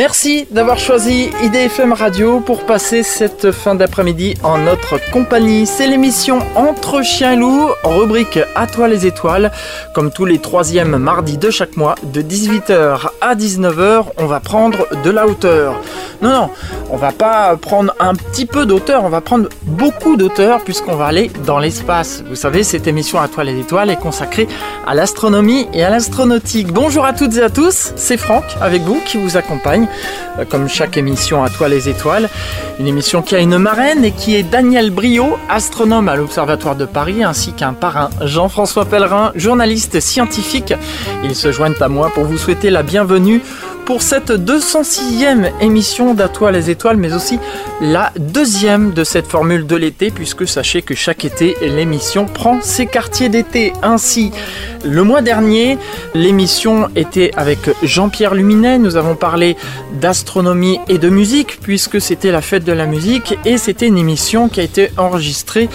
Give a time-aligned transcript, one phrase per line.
[0.00, 5.66] Merci d'avoir choisi IDFM Radio pour passer cette fin d'après-midi en notre compagnie.
[5.66, 9.52] C'est l'émission Entre chiens et rubrique À toi les étoiles.
[9.94, 14.86] Comme tous les troisièmes mardis de chaque mois, de 18h à 19h, on va prendre
[15.04, 15.78] de la hauteur.
[16.22, 16.50] Non, non,
[16.90, 21.06] on va pas prendre un petit peu d'auteur, on va prendre beaucoup d'auteur puisqu'on va
[21.06, 22.22] aller dans l'espace.
[22.28, 24.46] Vous savez, cette émission À toi les étoiles est consacrée
[24.86, 26.72] à l'astronomie et à l'astronautique.
[26.72, 29.88] Bonjour à toutes et à tous, c'est Franck avec vous qui vous accompagne
[30.48, 32.28] comme chaque émission à toi les étoiles.
[32.78, 36.84] Une émission qui a une marraine et qui est Daniel Brio, astronome à l'Observatoire de
[36.84, 40.74] Paris, ainsi qu'un parrain, Jean-François Pellerin, journaliste scientifique.
[41.24, 43.42] Ils se joignent à moi pour vous souhaiter la bienvenue
[43.90, 47.40] pour cette 206e émission d'À toi les étoiles, mais aussi
[47.80, 52.86] la deuxième de cette formule de l'été, puisque sachez que chaque été, l'émission prend ses
[52.86, 53.72] quartiers d'été.
[53.82, 54.30] Ainsi,
[54.84, 55.76] le mois dernier,
[56.14, 58.78] l'émission était avec Jean-Pierre Luminet.
[58.78, 59.56] Nous avons parlé
[60.00, 64.48] d'astronomie et de musique, puisque c'était la fête de la musique, et c'était une émission
[64.48, 65.68] qui a été enregistrée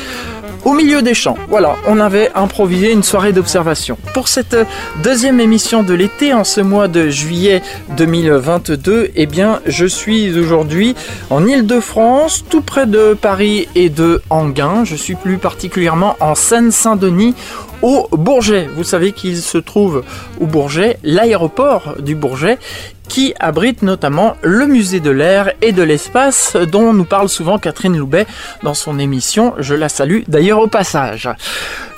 [0.65, 1.37] au milieu des champs.
[1.47, 3.97] Voilà, on avait improvisé une soirée d'observation.
[4.13, 4.57] Pour cette
[5.03, 7.61] deuxième émission de l'été, en ce mois de juillet
[7.95, 10.95] 2022, eh bien, je suis aujourd'hui
[11.29, 14.83] en Ile-de-France, tout près de Paris et de Anguin.
[14.83, 17.35] Je suis plus particulièrement en Seine-Saint-Denis,
[17.81, 18.67] au Bourget.
[18.75, 20.03] Vous savez qu'il se trouve
[20.39, 22.57] au Bourget, l'aéroport du Bourget,
[23.07, 27.97] qui abrite notamment le musée de l'air et de l'espace dont nous parle souvent Catherine
[27.97, 28.25] Loubet
[28.63, 29.53] dans son émission.
[29.59, 31.29] Je la salue d'ailleurs au passage.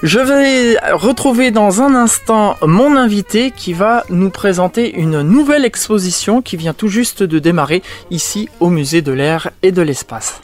[0.03, 6.41] Je vais retrouver dans un instant mon invité qui va nous présenter une nouvelle exposition
[6.41, 10.41] qui vient tout juste de démarrer ici au musée de l'air et de l'espace.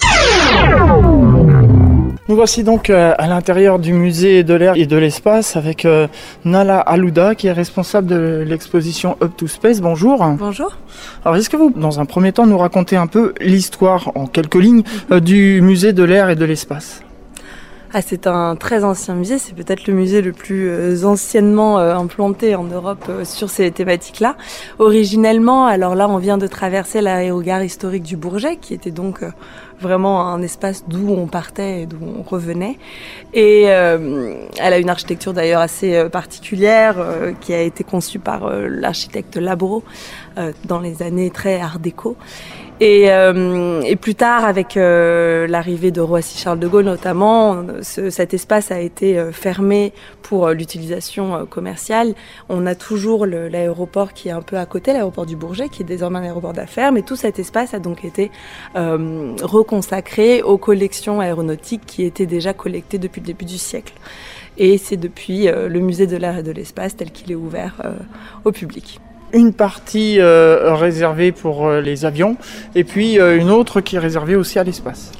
[2.33, 6.07] Nous voici donc euh, à l'intérieur du musée de l'air et de l'espace avec euh,
[6.45, 9.81] Nala Alouda qui est responsable de l'exposition Up to Space.
[9.81, 10.25] Bonjour.
[10.39, 10.75] Bonjour.
[11.23, 14.55] Alors est-ce que vous, dans un premier temps, nous racontez un peu l'histoire en quelques
[14.55, 17.03] lignes euh, du musée de l'air et de l'espace?
[17.93, 22.63] Ah, c'est un très ancien musée, c'est peut-être le musée le plus anciennement implanté en
[22.63, 24.35] Europe sur ces thématiques-là.
[24.79, 29.19] Originellement, alors là, on vient de traverser l'aérogare historique du Bourget, qui était donc
[29.83, 32.77] vraiment un espace d'où on partait et d'où on revenait.
[33.33, 38.19] Et euh, elle a une architecture d'ailleurs assez euh, particulière euh, qui a été conçue
[38.19, 39.83] par l'architecte Labro
[40.65, 42.17] dans les années très art déco.
[42.79, 43.07] Et,
[44.01, 49.93] plus tard, avec l'arrivée de Roissy-Charles de Gaulle notamment, ce, cet espace a été fermé
[50.21, 52.13] pour l'utilisation commerciale.
[52.49, 55.85] On a toujours l'aéroport qui est un peu à côté, l'aéroport du Bourget, qui est
[55.85, 58.31] désormais un aéroport d'affaires, mais tout cet espace a donc été
[59.73, 63.93] reconsacré aux collections aéronautiques qui étaient déjà collectées depuis le début du siècle.
[64.57, 67.81] Et c'est depuis le musée de l'air et de l'espace tel qu'il est ouvert
[68.45, 68.99] au public
[69.33, 72.37] une partie euh, réservée pour euh, les avions
[72.75, 75.11] et puis euh, une autre qui est réservée aussi à l'espace.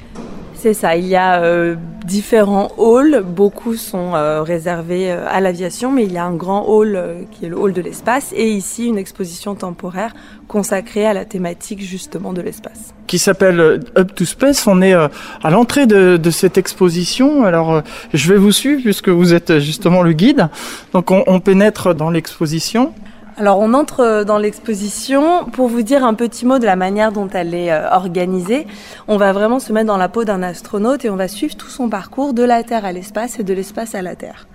[0.64, 1.76] C'est ça, il y a
[2.06, 4.14] différents halls, beaucoup sont
[4.44, 7.82] réservés à l'aviation, mais il y a un grand hall qui est le hall de
[7.82, 10.14] l'espace et ici une exposition temporaire
[10.48, 12.94] consacrée à la thématique justement de l'espace.
[13.08, 13.60] Qui s'appelle
[13.98, 18.54] Up to Space, on est à l'entrée de, de, cette exposition, alors je vais vous
[18.54, 20.48] suivre puisque vous êtes justement le guide,
[20.94, 22.94] donc on, on pénètre dans l'exposition.
[23.36, 27.12] Alors on entre euh, dans l'exposition pour vous dire un petit mot de la manière
[27.12, 28.68] dont elle est euh, organisée.
[29.08, 31.70] On va vraiment se mettre dans la peau d'un astronaute et on va suivre tout
[31.70, 34.48] son parcours de la Terre à l'espace et de l'espace à la Terre.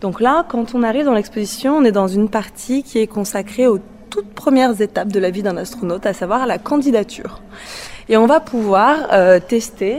[0.00, 3.66] Donc là, quand on arrive dans l'exposition, on est dans une partie qui est consacrée
[3.66, 3.80] aux
[4.10, 7.40] toutes premières étapes de la vie d'un astronaute, à savoir la candidature.
[8.08, 9.98] Et on va pouvoir euh, tester,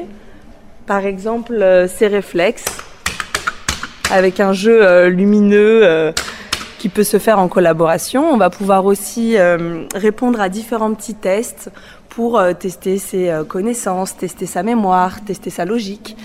[0.85, 2.77] par exemple, ses réflexes
[4.09, 6.13] avec un jeu lumineux
[6.81, 8.27] qui peut se faire en collaboration.
[8.33, 11.69] On va pouvoir aussi euh, répondre à différents petits tests
[12.09, 16.17] pour euh, tester ses euh, connaissances, tester sa mémoire, tester sa logique.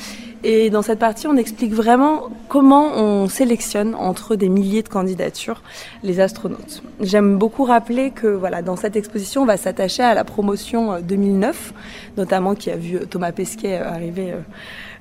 [0.44, 5.60] Et dans cette partie, on explique vraiment comment on sélectionne entre des milliers de candidatures
[6.02, 6.82] les astronautes.
[7.02, 11.74] J'aime beaucoup rappeler que voilà, dans cette exposition, on va s'attacher à la promotion 2009,
[12.16, 14.32] notamment qui a vu Thomas Pesquet arriver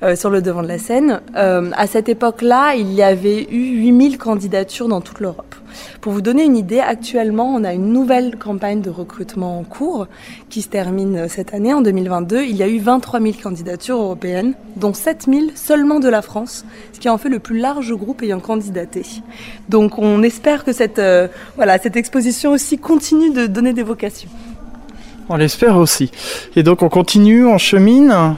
[0.04, 1.22] euh, sur le devant de la scène.
[1.36, 5.56] Euh, à cette époque-là, il y avait eu 8000 candidatures dans toute l'Europe.
[6.02, 10.08] Pour vous donner une idée, actuellement, on a une nouvelle campagne de recrutement en cours
[10.50, 12.44] qui se termine cette année, en 2022.
[12.44, 16.66] Il y a eu 23 000 candidatures européennes, dont 7 000 seulement de la France,
[16.94, 19.04] ce qui en fait le plus large groupe ayant candidaté.
[19.70, 24.30] Donc on espère que cette, euh, voilà, cette exposition aussi continue de donner des vocations.
[25.28, 26.12] On l'espère aussi.
[26.56, 28.36] Et donc on continue, on chemine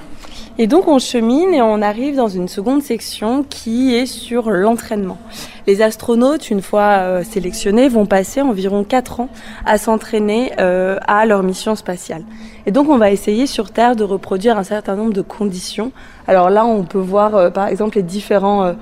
[0.59, 5.19] Et donc on chemine et on arrive dans une seconde section qui est sur l'entraînement.
[5.68, 9.30] Les astronautes, une fois euh, sélectionnés, vont passer environ 4 ans
[9.68, 12.24] à s'entraîner euh, à leur mission spatiale.
[12.65, 15.92] Et donc on va essayer sur Terre de reproduire un certain nombre de conditions.
[16.27, 18.74] Alors là, on peut voir euh, par exemple les différents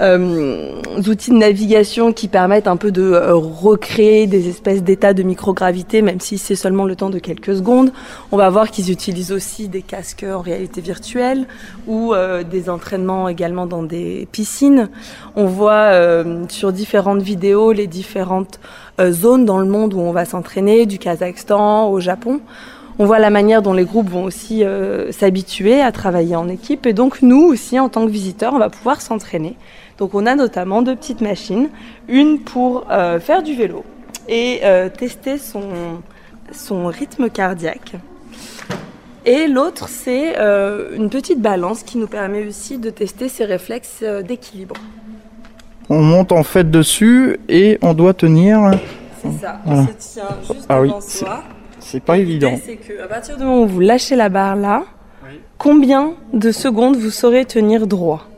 [0.00, 6.02] outils de navigation qui permettent un peu de euh, recréer des espèces d'états de microgravité,
[6.02, 7.92] même si c'est seulement le temps de quelques secondes.
[8.30, 11.46] On va voir qu'ils utilisent aussi des casques en réalité virtuelle
[11.86, 14.88] ou euh, des entraînements également dans des piscines.
[15.36, 15.92] On voit
[16.48, 18.60] sur différentes vidéos les différentes
[19.00, 22.40] zones dans le monde où on va s'entraîner, du Kazakhstan au Japon
[23.00, 24.64] on voit la manière dont les groupes vont aussi
[25.10, 26.84] s'habituer à travailler en équipe.
[26.84, 29.54] Et donc nous aussi, en tant que visiteurs, on va pouvoir s'entraîner
[29.98, 31.68] donc on a notamment deux petites machines,
[32.08, 33.84] une pour euh, faire du vélo
[34.28, 35.62] et euh, tester son,
[36.52, 37.94] son rythme cardiaque.
[39.26, 44.02] Et l'autre, c'est euh, une petite balance qui nous permet aussi de tester ses réflexes
[44.02, 44.76] d'équilibre.
[45.90, 48.78] On monte en fait dessus et on doit tenir.
[49.20, 51.42] C'est ça, on se tient juste ah devant soi.
[51.80, 52.58] C'est pas évident.
[52.64, 54.84] C'est qu'à partir du moment où vous lâchez la barre là,
[55.56, 58.28] combien de secondes vous saurez tenir droit?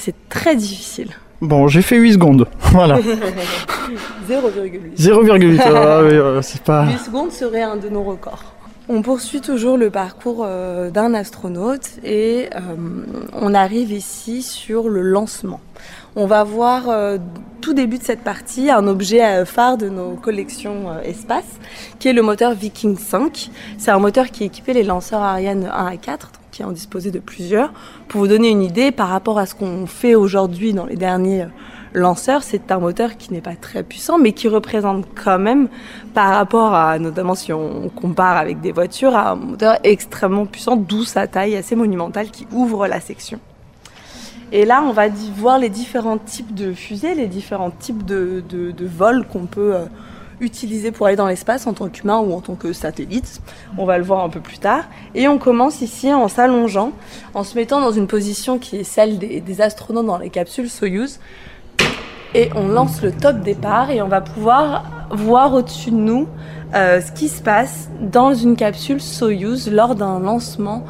[0.00, 1.10] C'est très difficile.
[1.40, 2.48] Bon, j'ai fait 8 secondes.
[2.72, 2.98] Voilà.
[3.00, 4.96] 0,8.
[4.96, 5.60] 0,8.
[5.64, 6.86] Ah c'est pas...
[6.86, 8.44] 8 secondes serait un de nos records.
[8.92, 12.58] On poursuit toujours le parcours euh, d'un astronaute et euh,
[13.32, 15.60] on arrive ici sur le lancement.
[16.16, 17.18] On va voir euh,
[17.60, 21.60] tout début de cette partie un objet phare de nos collections espace,
[22.00, 23.50] qui est le moteur Viking 5.
[23.78, 27.20] C'est un moteur qui équipait les lanceurs Ariane 1 à 4, qui en disposait de
[27.20, 27.72] plusieurs.
[28.08, 31.44] Pour vous donner une idée, par rapport à ce qu'on fait aujourd'hui dans les derniers
[31.44, 31.46] euh,
[31.94, 35.68] lanceurs, c'est un moteur qui n'est pas très puissant, mais qui représente quand même,
[36.12, 41.02] par rapport à, notamment si on compare avec des voitures, un moteur extrêmement puissant, d'où
[41.04, 43.40] sa taille assez monumentale qui ouvre la section.
[44.52, 48.86] Et là, on va voir les différents types de fusées, les différents types de, de
[48.86, 49.84] vols qu'on peut euh,
[50.40, 53.40] utilisé pour aller dans l'espace en tant qu'humain ou en tant que satellite.
[53.78, 54.84] On va le voir un peu plus tard.
[55.14, 56.92] Et on commence ici en s'allongeant,
[57.34, 61.20] en se mettant dans une position qui est celle des, astronautes dans les capsules Soyuz.
[62.34, 66.28] Et on lance le top départ et on va pouvoir voir au-dessus de nous
[66.74, 70.84] euh, ce qui se passe dans une capsule Soyuz lors d'un lancement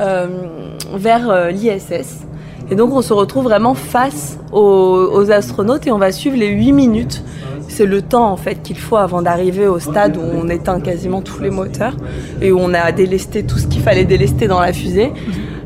[0.00, 2.26] euh, vers euh, l'ISS.
[2.70, 6.72] Et donc on se retrouve vraiment face aux, astronautes et on va suivre les 8
[6.72, 7.24] minutes
[7.68, 11.20] c'est le temps en fait qu'il faut avant d'arriver au stade où on éteint quasiment
[11.20, 11.94] tous les moteurs
[12.40, 15.12] et où on a délesté tout ce qu'il fallait délester dans la fusée.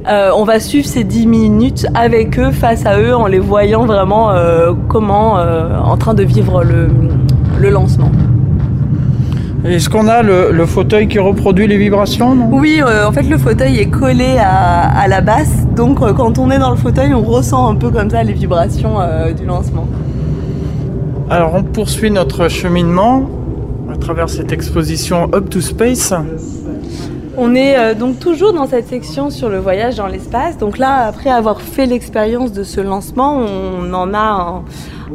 [0.09, 3.85] Euh, on va suivre ces 10 minutes avec eux, face à eux, en les voyant
[3.85, 6.89] vraiment euh, comment, euh, en train de vivre le,
[7.71, 8.11] lancement.
[9.65, 13.91] Est-ce qu'on a le, fauteuil qui reproduit les vibrations Oui, en fait le fauteuil est
[13.91, 17.91] collé à, la basse, donc quand on est dans le fauteuil, on ressent un peu
[17.91, 18.97] comme ça les vibrations
[19.37, 19.87] du lancement.
[21.29, 23.29] Alors on poursuit notre cheminement
[23.93, 26.13] à travers cette exposition Up to Space.
[27.37, 30.59] On est euh, donc toujours dans cette section sur le voyage dans l'espace.
[30.59, 34.63] Donc là, après avoir fait l'expérience de ce lancement, on en a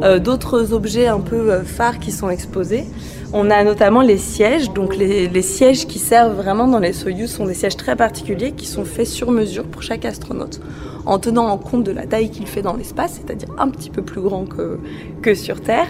[0.02, 2.84] euh, d'autres objets un peu euh, phares qui sont exposés.
[3.32, 4.72] On a notamment les sièges.
[4.72, 8.66] Donc les, sièges qui servent vraiment dans les Soyuz sont des sièges très particuliers qui
[8.66, 10.60] sont faits sur mesure pour chaque astronaute
[11.06, 14.02] en tenant en compte de la taille qu'il fait dans l'espace, c'est-à-dire un petit peu
[14.02, 14.78] plus grand que,
[15.22, 15.86] que sur Terre.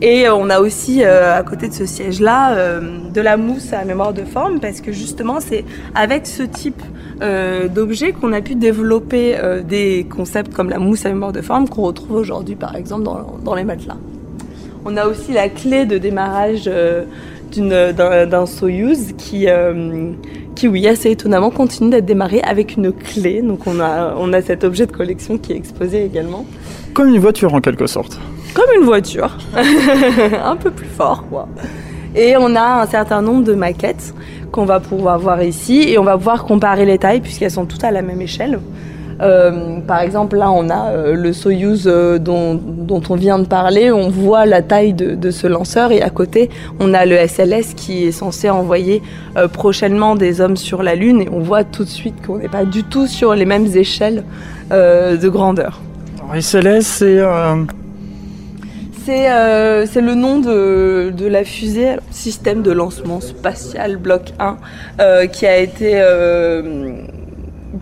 [0.00, 3.72] Et euh, on a aussi euh, à côté de ce siège-là euh, de la mousse
[3.72, 6.82] à mémoire de forme parce que justement c'est avec ce type
[7.74, 9.36] d'objet qu'on a pu développer
[9.68, 13.36] des concepts comme la mousse à mémoire de forme qu'on retrouve aujourd'hui par exemple dans,
[13.44, 13.98] dans, les matelas.
[14.84, 16.70] On a aussi la clé de démarrage
[17.54, 19.46] d'un Soyuz qui
[20.60, 23.40] qui, oui, assez étonnamment, continue d'être démarré avec une clé.
[23.40, 26.44] Donc on a, on a cet objet de collection qui est exposé également.
[26.92, 28.20] Comme une voiture en quelque sorte.
[28.52, 29.38] Comme une voiture,
[30.44, 31.48] un peu plus fort quoi.
[32.14, 34.12] Et on a un certain nombre de maquettes
[34.52, 37.84] qu'on va pouvoir voir ici et on va pouvoir comparer les tailles puisqu'elles sont toutes
[37.84, 38.60] à la même échelle.
[39.20, 42.60] Euh, par exemple, là, on a euh, le Soyuz euh, dont,
[43.08, 43.92] on vient de parler.
[43.92, 48.04] On voit la taille de, ce lanceur et à côté, on a le SLS qui
[48.04, 49.02] est censé envoyer
[49.52, 52.64] prochainement des hommes sur la Lune et on voit tout de suite qu'on n'est pas
[52.64, 54.24] du tout sur les mêmes échelles
[54.70, 55.80] de grandeur.
[56.34, 57.20] SLS, c'est
[59.06, 65.58] c'est le nom de, de, la fusée, système de lancement spatial bloc 1, qui a
[65.58, 66.00] été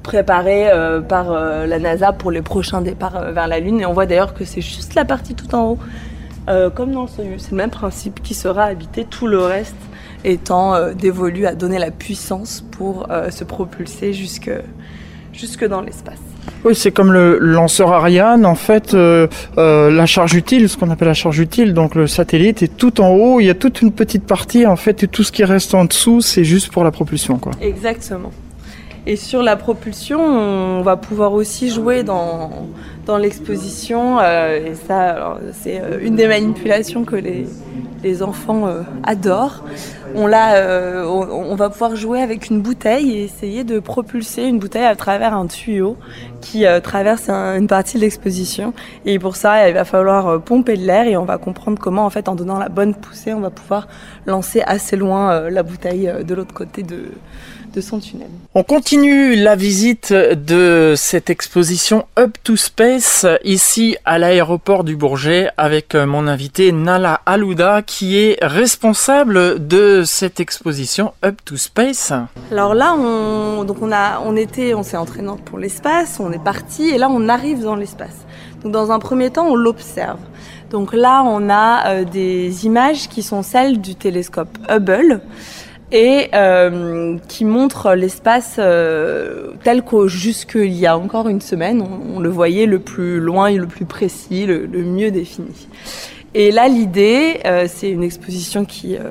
[0.02, 3.80] préparé euh, par euh, la NASA pour les prochains départs euh, vers la Lune.
[3.80, 5.78] Et on voit d'ailleurs que c'est juste la partie tout en haut,
[6.74, 7.42] comme dans le Soyuz.
[7.42, 9.76] C'est le même principe qui sera habité, tout le reste
[10.24, 14.50] étant dévolu à donner la puissance pour se propulser jusque,
[15.32, 16.18] jusque dans l'espace.
[16.64, 19.28] Oui, c'est comme le lanceur Ariane, en fait, euh,
[19.58, 23.00] euh, la charge utile, ce qu'on appelle la charge utile, donc le satellite est tout
[23.00, 25.44] en haut, il y a toute une petite partie, en fait, et tout ce qui
[25.44, 27.52] reste en dessous, c'est juste pour la propulsion, quoi.
[27.60, 28.32] Exactement.
[29.08, 32.50] Et sur la propulsion, on va pouvoir aussi jouer dans,
[33.08, 34.20] dans l'exposition.
[34.20, 37.46] Euh, et ça, c'est euh, une des manipulations que les,
[38.04, 39.64] les enfants euh, adorent.
[40.14, 44.86] On, l'a, on, va pouvoir jouer avec une bouteille et essayer de propulser une bouteille
[44.86, 45.98] à travers un tuyau
[46.40, 48.72] qui traverse une partie de l'exposition.
[49.04, 52.10] Et pour ça, il va falloir pomper de l'air et on va comprendre comment, en
[52.10, 53.86] fait, en donnant la bonne poussée, on va pouvoir
[54.24, 57.10] lancer assez loin la bouteille de l'autre côté de,
[57.74, 58.28] de son tunnel.
[58.54, 62.97] On continue la visite de cette exposition Up to Space
[63.44, 70.40] ici à l'aéroport du Bourget avec mon invité Nala Alouda qui est responsable de cette
[70.40, 72.12] exposition Up to Space.
[72.50, 76.42] Alors là, on, donc on, a, on était, on s'est entraîné pour l'espace, on est
[76.42, 78.24] parti et là on arrive dans l'espace.
[78.62, 80.18] Donc dans un premier temps, on l'observe.
[80.70, 85.20] Donc là, on a euh, des images qui sont celles du télescope Hubble
[85.90, 91.82] et euh, qui montre l'espace euh, tel qu'au jusqu'il y a encore une semaine,
[92.14, 95.68] on, le voyait le plus loin et le plus précis, le mieux défini.
[96.40, 99.10] Et là, l'idée, euh, c'est une exposition qui, euh,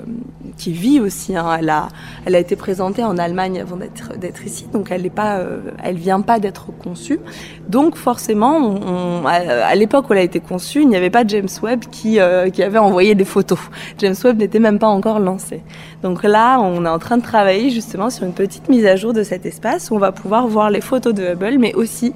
[0.56, 1.36] qui vit aussi.
[1.36, 1.58] Hein.
[1.60, 1.90] Elle, a,
[2.26, 5.60] elle a été présentée en Allemagne avant d'être ici, donc elle n'est euh,
[5.92, 7.20] vient pas d'être conçue.
[7.68, 11.50] Donc forcément, on, à, l'époque où elle a été conçue, il n'y avait pas James
[11.62, 12.18] Webb qui,
[12.54, 13.60] qui avait envoyé des photos.
[13.98, 15.64] James Webb n'était même pas encore lancé.
[16.04, 19.12] Donc là, on est en train de travailler justement sur une petite mise à jour
[19.12, 22.14] de cet espace où on va pouvoir voir les photos de Hubble, mais aussi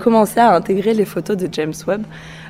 [0.00, 2.04] commencer à intégrer les photos de James Webb.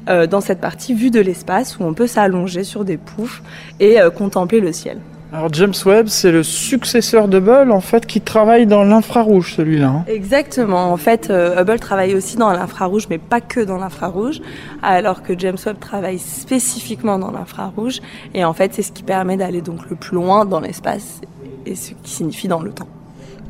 [0.09, 3.43] Euh, dans cette partie vue de l'espace où on peut s'allonger sur des poufs
[3.81, 4.99] et euh, contempler le ciel.
[5.33, 9.89] Alors James Webb, c'est le successeur de Hubble en fait qui travaille dans l'infrarouge celui-là.
[9.89, 10.05] Hein.
[10.07, 10.93] Exactement.
[10.93, 14.43] En fait, euh, Hubble travaille aussi dans l'infrarouge, mais pas que dans l'infrarouge,
[14.83, 18.01] alors que James Webb travaille spécifiquement dans l'infrarouge.
[18.35, 21.23] Et en fait, c'est ce qui permet d'aller donc le plus loin dans l'espace
[21.65, 22.89] et ce qui signifie dans le temps.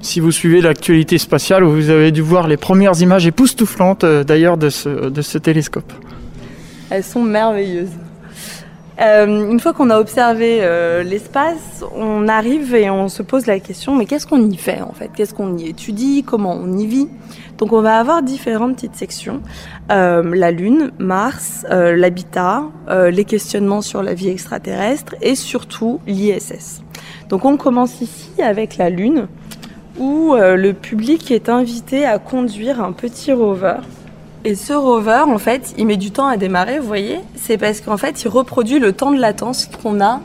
[0.01, 4.69] Si vous suivez l'actualité spatiale, vous avez dû voir les premières images époustouflantes d'ailleurs de
[4.69, 5.93] ce, de ce télescope.
[6.91, 7.91] Elles sont merveilleuses.
[9.01, 13.59] Euh, une fois qu'on a observé euh, l'espace, on arrive et on se pose la
[13.59, 15.11] question mais qu'est-ce qu'on y fait en fait?
[15.15, 16.23] Qu'est-ce qu'on y étudie?
[16.25, 17.09] Comment on y vit?
[17.59, 19.41] Donc on va avoir différentes petites sections.
[19.91, 26.83] Euh, la Lune, Mars, l'habitat, les questionnements sur la vie extraterrestre et surtout l'ISS.
[27.29, 29.27] Donc on commence ici avec la Lune
[29.99, 33.79] où le public est invité à conduire un petit rover
[34.45, 37.81] et ce rover, en fait, il met du temps à démarrer, vous voyez C'est parce
[37.81, 40.21] qu'en fait, il reproduit le temps de latence qu'on a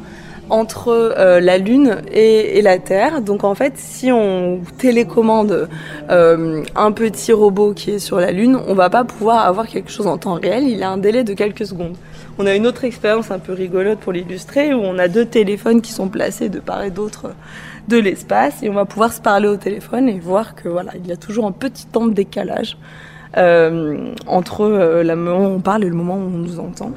[0.49, 3.21] entre euh, la Lune et, la Terre.
[3.21, 5.69] Donc en fait, si on télécommande
[6.09, 9.91] euh, un petit robot qui est sur la Lune, on va pas pouvoir avoir quelque
[9.91, 10.67] chose en temps réel.
[10.67, 11.95] Il a un délai de quelques secondes.
[12.37, 15.81] On a une autre expérience un peu rigolote pour l'illustrer où on a deux téléphones
[15.81, 17.31] qui sont placés de part et d'autre
[17.87, 21.07] de l'espace et on va pouvoir se parler au téléphone et voir que voilà, il
[21.07, 22.77] y a toujours un petit temps de décalage
[23.35, 26.91] entre euh, le moment où on parle et le moment où on nous entend.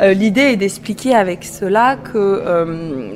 [0.00, 2.42] Euh, l'idée est d'expliquer avec cela que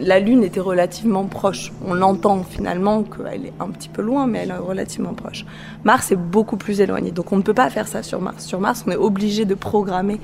[0.01, 1.73] la Lune était relativement proche.
[1.87, 5.47] On l'entend finalement qu'elle est un petit peu loin, mais elle est relativement proche.
[5.85, 8.45] Mars est beaucoup plus éloigné, donc on ne peut pas faire ça sur Mars.
[8.45, 10.21] Sur Mars, on est obligé de programmer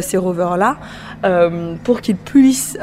[0.00, 0.78] ces rovers-là
[1.84, 2.76] pour qu'ils puissent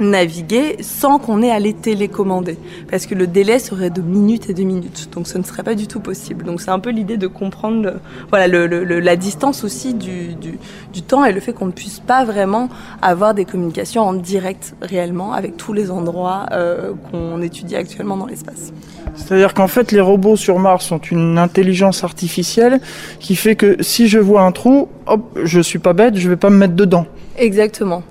[0.00, 2.58] naviguer sans qu'on ait à les télécommander.
[2.90, 5.10] Parce que le délai serait de minutes et de minutes.
[5.12, 6.44] Donc ce ne serait pas du tout possible.
[6.44, 7.94] Donc c'est un peu l'idée de comprendre
[8.30, 12.68] voilà, la distance aussi du, du, temps et le fait qu'on ne puisse pas vraiment
[13.02, 18.26] avoir des communications en direct réellement avec tous les endroits euh, qu'on étudie actuellement dans
[18.26, 18.72] l'espace.
[19.14, 22.80] C'est-à-dire qu'en fait les robots sur Mars sont une intelligence artificielle
[23.18, 26.36] qui fait que si je vois un trou, hop, je suis pas bête, je vais
[26.36, 27.06] pas me mettre dedans.
[27.36, 28.02] Exactement.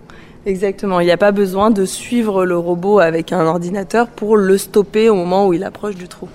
[0.49, 4.57] Exactement, il n'y a pas besoin de suivre le robot avec un ordinateur pour le
[4.57, 6.27] stopper au moment où il approche du trou.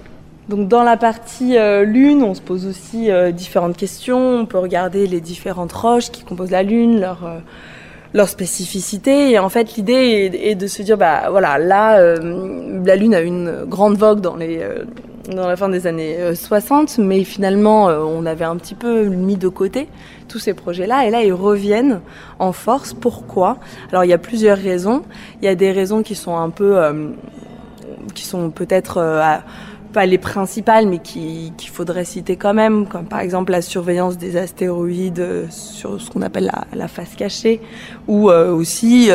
[0.49, 4.39] Donc dans la partie euh, Lune, on se pose aussi euh, différentes questions.
[4.39, 7.41] On peut regarder les différentes roches qui composent la Lune, leur, euh,
[8.13, 9.33] leur spécificité.
[9.33, 13.65] Et en fait, l'idée est, de se dire, bah voilà, là, la Lune a une
[13.67, 14.61] grande vogue dans les
[15.35, 19.49] dans la fin des années 60, mais finalement, on avait un petit peu mis de
[19.49, 19.89] côté
[20.29, 21.07] tous ces projets-là.
[21.07, 22.01] Et là, ils reviennent
[22.39, 22.95] en force.
[22.95, 23.59] Pourquoi?
[23.91, 25.03] Alors, il y a plusieurs raisons.
[25.41, 27.11] Il y a des raisons qui sont un peu, euh,
[28.15, 29.37] qui sont peut-être euh,
[29.93, 34.37] pas les principales, mais qu'il faudrait citer quand même, comme par exemple la surveillance des
[34.37, 37.61] astéroïdes euh, sur ce qu'on appelle la, face cachée,
[38.09, 39.11] ou aussi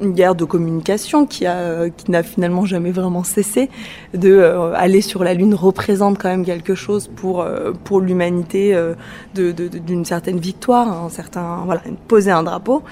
[0.00, 3.70] une guerre de communication qui a qui n'a finalement jamais vraiment cessé
[4.14, 8.74] de euh, aller sur la lune représente quand même quelque chose pour euh, pour l'humanité
[8.74, 8.94] euh,
[9.34, 12.82] d'une certaine victoire un certain voilà poser un drapeau.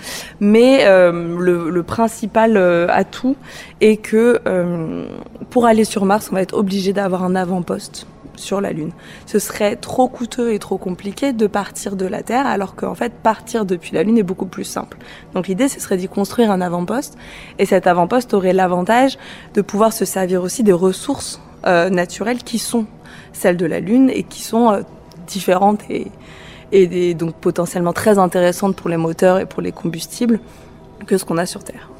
[0.41, 2.57] Mais le, le, principal
[2.89, 3.37] atout
[3.81, 4.41] est que
[5.51, 8.93] pour aller sur Mars on va être obligé d'avoir un avant-poste sur la Lune.
[9.26, 13.12] Ce serait trop coûteux et trop compliqué de partir de la Terre, alors qu'en fait,
[13.12, 14.99] partir depuis la Lune est beaucoup plus simple.
[15.35, 17.17] Donc l'idée, ce serait d'y construire un avant-poste,
[17.59, 19.19] et cet avant-poste aurait l'avantage
[19.55, 22.87] de pouvoir se servir aussi des ressources euh, naturelles qui sont
[23.33, 24.83] celles de la Lune et qui sont euh,
[25.26, 26.09] différentes et,
[26.73, 30.41] et donc potentiellement très intéressantes pour les moteurs et pour les combustibles
[31.07, 31.94] que ce qu'on a sur Terre.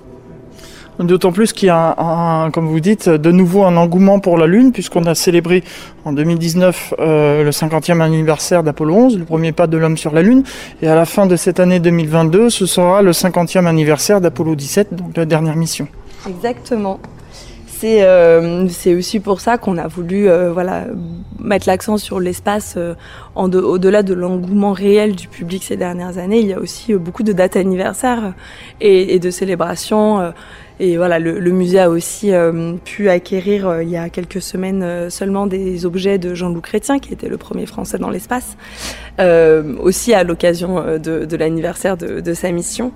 [1.01, 4.71] D'autant plus qu'il y a, comme vous dites, de nouveau un engouement pour la Lune,
[4.71, 5.65] puisqu'on a célébré
[6.05, 10.23] en 2019 euh, le 50e anniversaire d'Apollo 11, le premier pas de l'homme sur la
[10.23, 10.45] Lune.
[10.83, 14.95] Et à la fin de cette année 2022, ce sera le 50e anniversaire d'Apollo 17,
[14.95, 15.89] donc la dernière mission.
[16.29, 17.01] Exactement.
[17.77, 20.85] C'est euh, aussi pour ça qu'on a voulu euh, voilà,
[21.41, 22.95] mettre l'accent sur l'espace euh,
[23.35, 26.39] au-delà de l'engouement réel du public ces dernières années.
[26.39, 28.33] Il y a aussi beaucoup de dates anniversaires
[28.81, 30.33] et de célébrations.
[30.81, 34.83] Et voilà, le, musée a aussi euh, pu acquérir euh, il y a quelques semaines
[34.83, 38.57] euh, seulement des objets de Jean-Loup Chrétien, qui était le premier Français dans l'espace,
[39.81, 42.93] aussi à l'occasion de, l'anniversaire de, sa mission.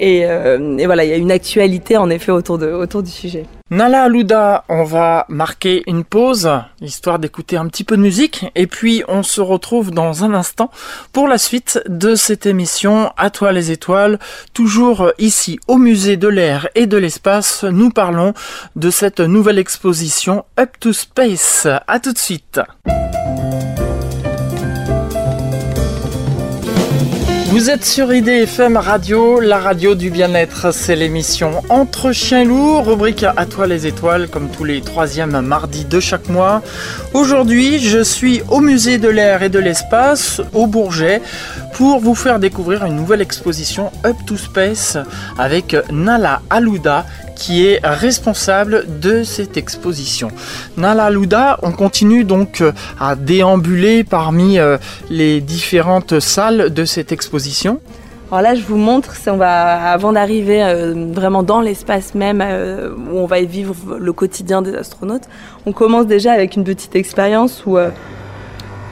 [0.00, 3.44] Et, et, voilà, il y a une actualité en effet autour, de, autour du sujet.
[3.70, 6.48] Nala Alouda, on va marquer une pause,
[6.80, 10.70] histoire d'écouter un petit peu de musique, et puis on se retrouve dans un instant
[11.12, 14.18] pour la suite de cette émission À toi les étoiles,
[14.54, 17.64] toujours ici au musée de l'air et de l'espace.
[17.64, 18.32] Nous parlons
[18.74, 21.66] de cette nouvelle exposition Up to Space.
[21.86, 22.60] À tout de suite.
[27.48, 30.70] Vous êtes sur IDFM Radio, la radio du bien-être.
[30.70, 35.86] C'est l'émission Entre chiens loups, rubrique à toi les étoiles, comme tous les troisièmes mardis
[35.86, 36.60] de chaque mois.
[37.14, 41.22] Aujourd'hui, je suis au musée de l'air et de l'espace, au Bourget,
[41.72, 44.98] pour vous faire découvrir une nouvelle exposition Up to Space
[45.38, 47.06] avec Nala Alouda,
[47.38, 50.28] qui est responsable de cette exposition.
[50.76, 54.76] Nala Louda, on continue donc euh, à déambuler parmi euh,
[55.08, 57.80] les différentes salles de cette exposition.
[58.30, 62.44] Alors là, je vous montre, on va, avant d'arriver euh, vraiment dans l'espace même
[63.10, 65.28] où on va vivre le quotidien des astronautes,
[65.64, 67.78] on commence déjà avec une petite expérience où,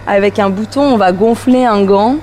[0.06, 2.16] avec un bouton, on va gonfler un gant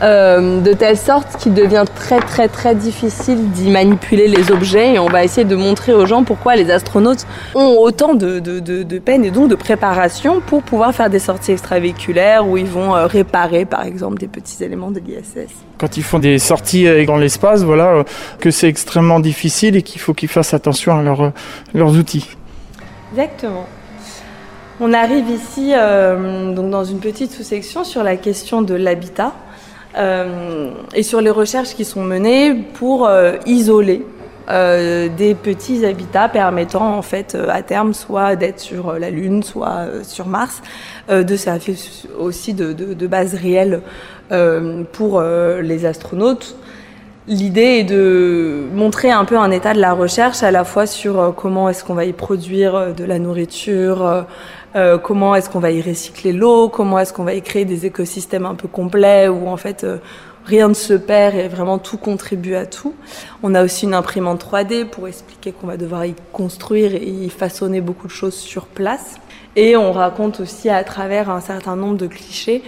[0.00, 4.98] euh, de telle sorte qu'il devient très très très difficile d'y manipuler les objets et
[5.00, 9.24] on va essayer de montrer aux gens pourquoi les astronautes ont autant de, de, peine
[9.24, 13.64] et donc de préparation pour pouvoir faire des sorties extravéhiculaires où ils vont euh, réparer
[13.64, 15.50] par exemple des petits éléments de l'ISS.
[15.78, 18.04] Quand ils font des sorties euh, dans l'espace, voilà,
[18.38, 21.02] que c'est extrêmement difficile et qu'il faut qu'ils fassent attention à
[21.74, 22.36] leurs outils.
[23.12, 23.66] Exactement.
[24.80, 25.72] On arrive ici
[26.54, 29.32] donc dans une petite sous-section sur la question de l'habitat.
[29.98, 34.06] Euh, et sur les recherches qui sont menées pour euh, isoler
[34.48, 39.86] euh, des petits habitats permettant en fait à terme soit d'être sur la Lune, soit
[40.04, 40.62] sur Mars,
[41.10, 41.74] de servir
[42.18, 43.82] aussi de, de, base réelle
[44.92, 46.56] pour les astronautes.
[47.26, 51.34] L'idée est de montrer un peu un état de la recherche à la fois sur
[51.36, 54.24] comment est-ce qu'on va y produire de la nourriture,
[54.76, 57.86] euh, comment est-ce qu'on va y recycler l'eau, comment est-ce qu'on va y créer des
[57.86, 59.98] écosystèmes un peu complets où en fait euh,
[60.44, 62.94] rien ne se perd et vraiment tout contribue à tout?
[63.42, 67.30] On a aussi une imprimante 3D pour expliquer qu'on va devoir y construire et y
[67.30, 69.16] façonner beaucoup de choses sur place.
[69.56, 72.62] Et on raconte aussi à travers un certain nombre de clichés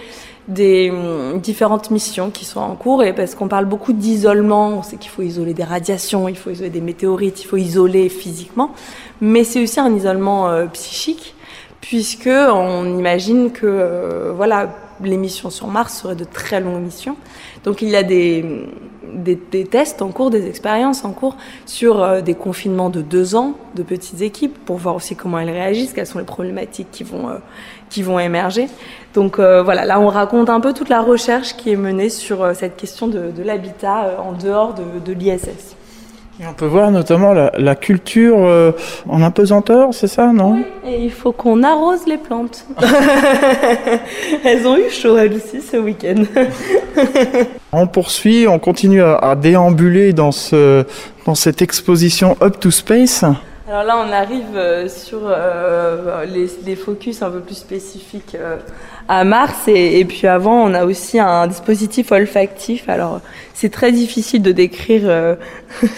[0.47, 4.83] des hum, différentes missions qui sont en cours et parce qu'on parle beaucoup d'isolement, on
[4.83, 8.71] sait qu'il faut isoler des radiations, il faut isoler des météorites, il faut isoler physiquement,
[9.21, 11.35] mais c'est aussi un isolement euh, psychique
[11.81, 14.69] puisque on imagine que euh, voilà,
[15.03, 17.17] les missions sur Mars seraient de très longues missions.
[17.63, 18.45] Donc il y a des,
[19.03, 23.55] des, tests en cours, des expériences en cours sur euh, des confinements de deux ans
[23.75, 27.29] de petites équipes pour voir aussi comment elles réagissent, quelles sont les problématiques qui vont,
[27.29, 27.37] euh,
[27.89, 28.67] qui vont émerger.
[29.15, 32.77] Donc voilà, là on raconte un peu toute la recherche qui est menée sur cette
[32.77, 35.75] question de, de l'habitat en dehors de, de l'ISS
[36.47, 38.71] on peut voir notamment la, culture euh,
[39.07, 40.53] en apesanteur, c'est ça, non?
[40.53, 42.65] Oui, et il faut qu'on arrose les plantes.
[44.43, 46.23] elles ont eu chaud, elles aussi, ce week-end.
[47.71, 50.83] on poursuit, on continue à, déambuler dans, ce,
[51.25, 53.23] dans cette exposition Up to Space.
[53.69, 58.35] Alors là, on arrive euh, sur euh, les, focus un peu plus spécifiques
[59.07, 59.67] à Mars.
[59.67, 62.89] Et, puis avant, on a aussi un dispositif olfactif.
[62.89, 63.21] Alors,
[63.61, 65.35] c'est très difficile de décrire euh,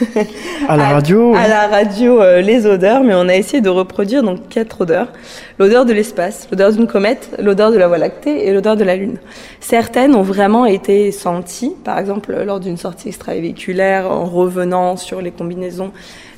[0.68, 4.22] à la radio, à, la radio euh, les odeurs, mais on a essayé de reproduire
[4.22, 5.08] donc quatre odeurs
[5.60, 8.98] l'odeur de l'espace, l'odeur d'une comète, l'odeur de la Voie lactée et l'odeur de la
[8.98, 9.18] Lune.
[9.62, 15.32] Certaines ont vraiment été senties, par exemple lors d'une sortie extravéhiculaire, en revenant sur les
[15.32, 15.94] combinaisons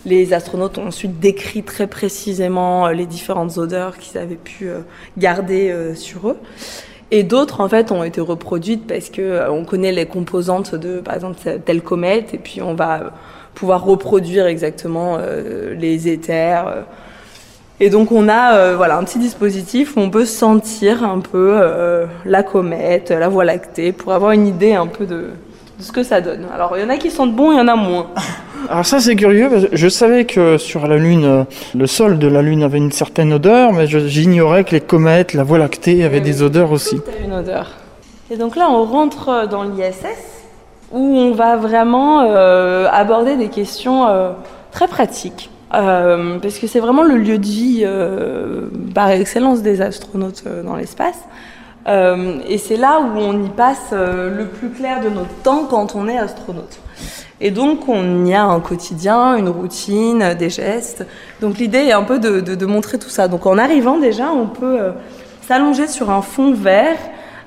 [0.06, 4.82] les astronautes ont ensuite décrit très précisément euh, les différentes odeurs qu'ils avaient pu euh,
[5.18, 6.38] garder sur eux.
[7.12, 11.16] Et d'autres, en fait, ont été reproduites parce que on connaît les composantes de, par
[11.16, 13.14] exemple, telle comète, et puis on va
[13.54, 15.18] pouvoir reproduire exactement
[15.78, 16.86] les éthers.
[17.80, 21.62] Et donc on a voilà un petit dispositif où on peut sentir un peu
[22.26, 25.30] la comète, la Voie lactée, pour avoir une idée un peu de
[25.80, 26.48] ce que ça donne.
[26.54, 28.08] Alors il y en a qui sentent bon, il y en a moins.
[28.70, 31.44] Alors ça c'est curieux, parce que je savais que sur la Lune, euh,
[31.76, 35.44] le sol de la Lune avait une certaine odeur, mais j'ignorais que les comètes, la
[35.44, 37.00] Voie lactée avaient des odeurs aussi.
[37.24, 37.72] une odeur.
[38.32, 40.44] Et donc là on rentre dans l'ISS,
[40.92, 44.32] où on va vraiment euh, aborder des questions euh,
[44.72, 45.50] très pratiques.
[45.70, 47.86] parce que c'est vraiment le lieu de vie
[48.94, 51.20] par excellence des astronautes dans l'espace.
[51.88, 56.08] et c'est là où on y passe le plus clair de notre temps quand on
[56.08, 56.80] est astronaute.
[57.42, 61.06] Et donc, on y a un quotidien, une routine, des gestes.
[61.42, 63.28] Donc, l'idée est un peu de, montrer tout ça.
[63.28, 64.92] Donc, en arrivant déjà, on peut euh,
[65.46, 66.98] s'allonger sur un fond vert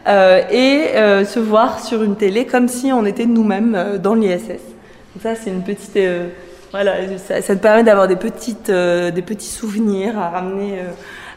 [0.07, 4.49] euh, et euh, se voir sur une télé comme si on était nous-mêmes dans l'ISS.
[4.49, 5.99] Donc, ça, c'est une petite.
[6.71, 10.81] voilà, ça, te permet d'avoir des, petites, des petits souvenirs à ramener,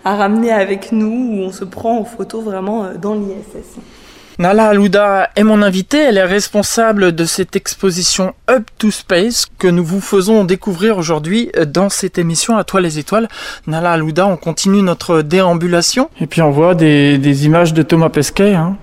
[0.03, 3.79] à ramener avec nous où on se prend en photo vraiment dans l'ISS.
[4.41, 9.67] Nala Alouda est mon invitée, elle est responsable de cette exposition Up to Space que
[9.67, 13.27] nous vous faisons découvrir aujourd'hui dans cette émission à toi les étoiles.
[13.67, 18.55] Nala Alouda, on continue notre déambulation et puis on voit des, images de Thomas Pesquet.
[18.55, 18.77] Hein.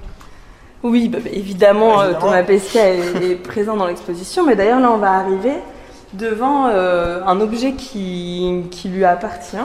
[0.84, 4.98] Oui, bah, bah, évidemment, euh, Thomas Pesquet est, présent dans l'exposition, mais d'ailleurs là on
[4.98, 5.54] va arriver
[6.12, 9.56] devant euh, un objet qui lui appartient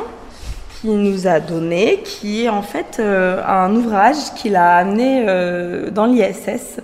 [0.88, 6.06] nous a donné, qui est en fait euh, un ouvrage qu'il a amené euh, dans
[6.06, 6.80] l'ISS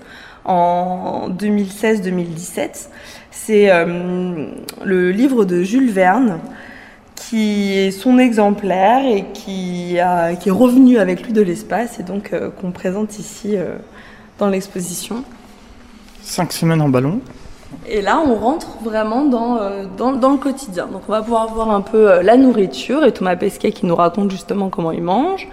[0.46, 2.88] en 2016-2017.
[3.32, 4.48] C'est euh,
[4.84, 6.40] le livre de Jules Verne
[7.16, 9.98] qui est son exemplaire et qui,
[10.40, 13.56] qui est revenu avec lui de l'espace et donc qu'on présente ici
[14.40, 15.26] dans l'exposition.
[16.22, 17.20] Cinq semaines en ballon.
[17.88, 19.26] Et là, on rentre vraiment
[19.62, 20.88] euh, dans, dans, le quotidien.
[20.88, 23.96] Donc, on va pouvoir voir un peu euh, la nourriture et Thomas Pesquet qui nous
[23.96, 25.48] raconte justement comment il mange.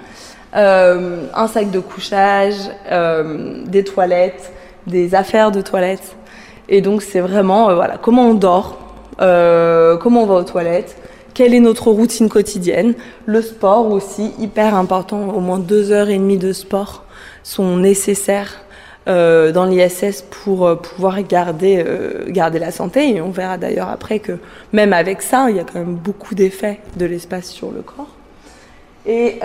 [0.54, 2.54] Euh, un sac de couchage,
[3.66, 4.52] des toilettes,
[4.86, 6.16] des affaires de toilettes.
[6.68, 8.78] Et donc, c'est vraiment voilà, comment on dort,
[9.18, 10.96] comment on va aux toilettes,
[11.34, 12.94] quelle est notre routine quotidienne.
[13.26, 15.28] Le sport aussi, hyper important.
[15.34, 17.04] Au moins deux heures et demie de sport
[17.42, 18.65] sont nécessaires
[19.08, 23.14] euh, dans l'ISS pour euh, pouvoir garder, euh, garder la santé.
[23.14, 24.32] Et on verra d'ailleurs après que
[24.72, 28.08] même avec ça, il y a quand même beaucoup d'effets de l'espace sur le corps.
[29.08, 29.38] Et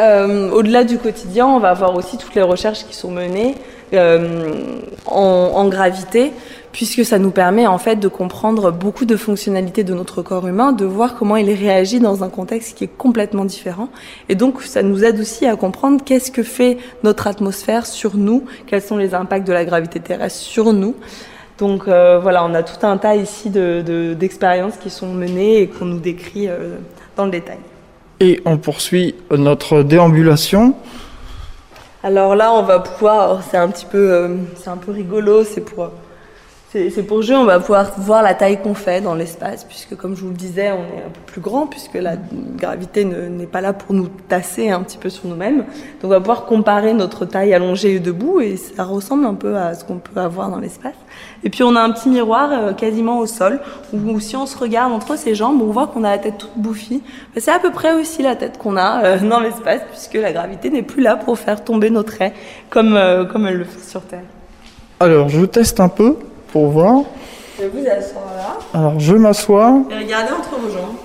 [0.52, 3.54] au-delà du quotidien, on va voir aussi toutes les recherches qui sont menées
[3.94, 5.20] en,
[5.54, 6.34] en, gravité
[6.72, 10.72] puisque ça nous permet en fait de comprendre beaucoup de fonctionnalités de notre corps humain,
[10.72, 13.90] de voir comment il réagit dans un contexte qui est complètement différent.
[14.30, 18.46] Et donc ça nous aide aussi à comprendre qu'est-ce que fait notre atmosphère sur nous,
[18.68, 20.96] quels sont les impacts de la gravité terrestre sur nous.
[21.58, 25.68] Donc euh, voilà, on a tout un tas ici d'expériences de, qui sont menées et
[25.68, 26.78] qu'on nous décrit euh,
[27.16, 27.60] dans le détail.
[28.20, 30.76] Et on poursuit notre déambulation.
[32.04, 35.62] Alors là, on va pouvoir, c'est un petit peu, euh, c'est un peu rigolo, c'est
[35.62, 35.92] pour
[36.72, 40.16] c'est pour jouer, on va pouvoir voir la taille qu'on fait dans l'espace, puisque comme
[40.16, 42.16] je vous le disais, on est un peu plus grand, puisque la
[42.56, 45.58] gravité n'est pas là pour nous tasser un petit peu sur nous-mêmes.
[45.58, 49.58] Donc on va pouvoir comparer notre taille allongée et debout, et ça ressemble un peu
[49.58, 50.96] à ce qu'on peut avoir dans l'espace.
[51.44, 53.60] Et puis on a un petit miroir euh, quasiment au sol,
[53.92, 56.56] où, si on se regarde entre ses jambes, on voit qu'on a la tête toute
[56.56, 57.04] bouffie.
[57.36, 60.70] C'est à peu près aussi la tête qu'on a euh, dans l'espace, puisque la gravité
[60.70, 62.34] n'est plus là pour faire tomber nos traits,
[62.70, 64.24] comme, euh, comme elle le fait sur Terre.
[65.02, 66.16] Alors je teste un peu
[66.52, 67.04] pour voir.
[67.60, 68.58] Je vous asseoir là.
[68.74, 69.82] Alors je m'assois.
[69.90, 70.96] Et regardez entre vos jambes.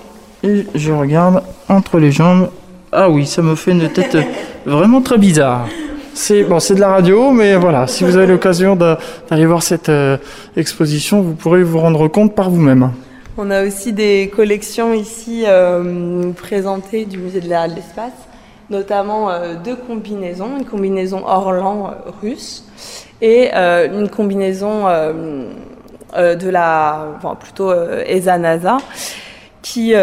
[0.43, 2.49] Et je regarde entre les jambes.
[2.91, 4.17] Ah oui, ça me fait une tête
[4.65, 5.67] vraiment très bizarre.
[6.13, 9.89] C'est bon, c'est de la radio, mais voilà, si vous avez l'occasion d'aller voir cette
[9.89, 10.17] euh,
[10.55, 12.91] exposition, vous pourrez vous rendre compte par vous-même.
[13.37, 18.13] On a aussi des collections ici euh, présentées du musée de l'air et de l'espace,
[18.71, 21.91] notamment euh, deux combinaisons, une combinaison Orlan
[22.23, 22.63] russe
[23.21, 25.49] et euh, une combinaison euh,
[26.15, 28.77] euh, de la, enfin, plutôt ESA-NASA,
[29.61, 29.93] qui,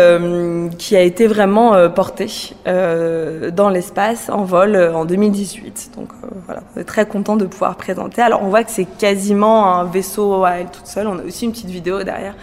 [0.79, 2.27] qui a été vraiment euh, porté
[2.67, 5.93] euh, dans l'espace en vol en 2018.
[5.97, 6.11] Donc
[6.45, 8.21] voilà, on est très content de pouvoir présenter.
[8.21, 11.07] Alors on voit que c'est quasiment un vaisseau à elle toute seule.
[11.07, 12.35] On a aussi une petite vidéo derrière.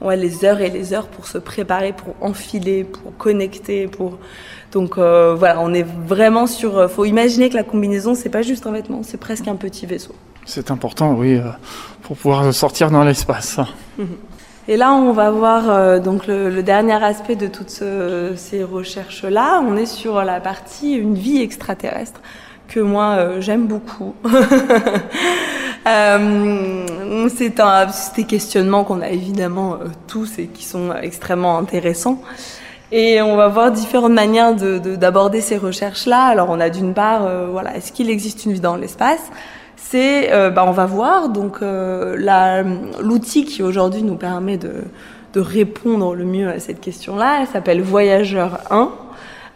[0.00, 4.18] On voit les heures et les heures pour se préparer, pour enfiler, pour connecter, pour
[4.72, 6.90] donc voilà, on est vraiment sur.
[6.90, 10.14] Faut imaginer que la combinaison, c'est pas juste un vêtement, c'est presque un petit vaisseau.
[10.44, 11.40] C'est important, oui,
[12.02, 13.60] pour pouvoir sortir dans l'espace.
[14.70, 17.82] Et là, on va voir euh, donc le, dernier aspect de toutes
[18.36, 19.62] ces recherches-là.
[19.66, 22.20] On est sur la partie une vie extraterrestre
[22.68, 24.14] que moi euh, j'aime beaucoup.
[25.86, 26.86] euh,
[27.34, 32.22] c'est un des questionnements qu'on a évidemment euh, tous et qui sont extrêmement intéressants.
[32.90, 36.24] Et on va voir différentes manières d'aborder de, ces recherches-là.
[36.24, 39.30] Alors on a d'une part, voilà, est-ce qu'il existe une vie dans l'espace?
[39.90, 42.16] C'est, euh, bah, on va voir, donc euh,
[43.00, 44.72] l'outil qui aujourd'hui nous permet de,
[45.32, 48.90] de, répondre le mieux à cette question-là, elle s'appelle Voyageur 1.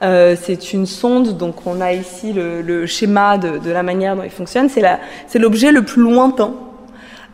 [0.02, 4.16] Euh, c'est une sonde, donc on a ici le, le schéma de, de, la manière
[4.16, 4.68] dont il fonctionne.
[4.68, 6.54] C'est l'objet le plus lointain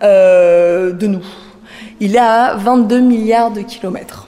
[0.02, 1.24] euh, de nous.
[2.00, 4.27] Il est à 22 milliards de kilomètres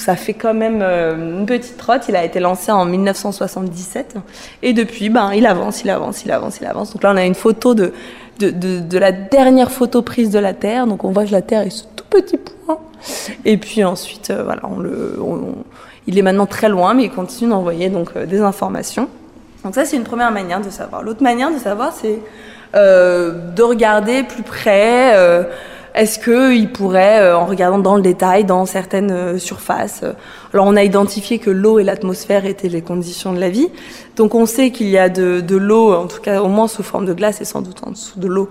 [0.00, 2.08] ça fait quand même euh, une petite trotte.
[2.08, 4.16] Il a été lancé en 1977
[4.62, 6.92] et depuis, ben, il avance, il avance, il avance, il avance.
[6.92, 7.92] Donc là, on a une photo de,
[8.38, 10.86] de, de, la dernière photo prise de la Terre.
[10.86, 12.78] Donc on voit que la Terre est ce tout petit point.
[13.44, 14.62] Et puis ensuite, euh, voilà,
[16.06, 19.08] il est maintenant très loin, mais il continue d'envoyer donc euh, des informations.
[19.64, 21.02] Donc ça, c'est une première manière de savoir.
[21.02, 22.20] L'autre manière de savoir, c'est
[22.74, 25.46] de regarder plus près
[25.98, 30.12] est-ce qu'il pourrait, euh, en regardant dans le détail, dans certaines euh, surfaces, euh,
[30.54, 33.66] alors on a identifié que l'eau et l'atmosphère étaient les conditions de la vie,
[34.14, 37.04] donc on sait qu'il y a de, l'eau, en tout cas au moins sous forme
[37.04, 38.48] de glace et sans doute en dessous de l'eau,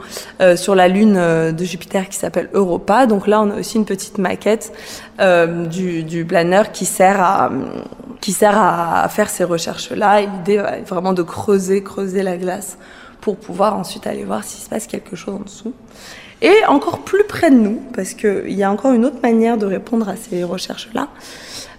[0.55, 3.05] sur la lune de Jupiter qui s'appelle Europa.
[3.05, 4.71] Donc là on a aussi une petite maquette
[5.19, 7.49] du, du planeur qui sert à
[8.21, 10.21] qui sert à faire ces recherches-là.
[10.21, 12.77] L'idée est vraiment de creuser, creuser la glace
[13.19, 15.73] pour pouvoir ensuite aller voir s'il se passe quelque chose en dessous.
[16.41, 19.65] Et encore plus près de nous, parce qu'il y a encore une autre manière de
[19.65, 21.07] répondre à ces recherches-là,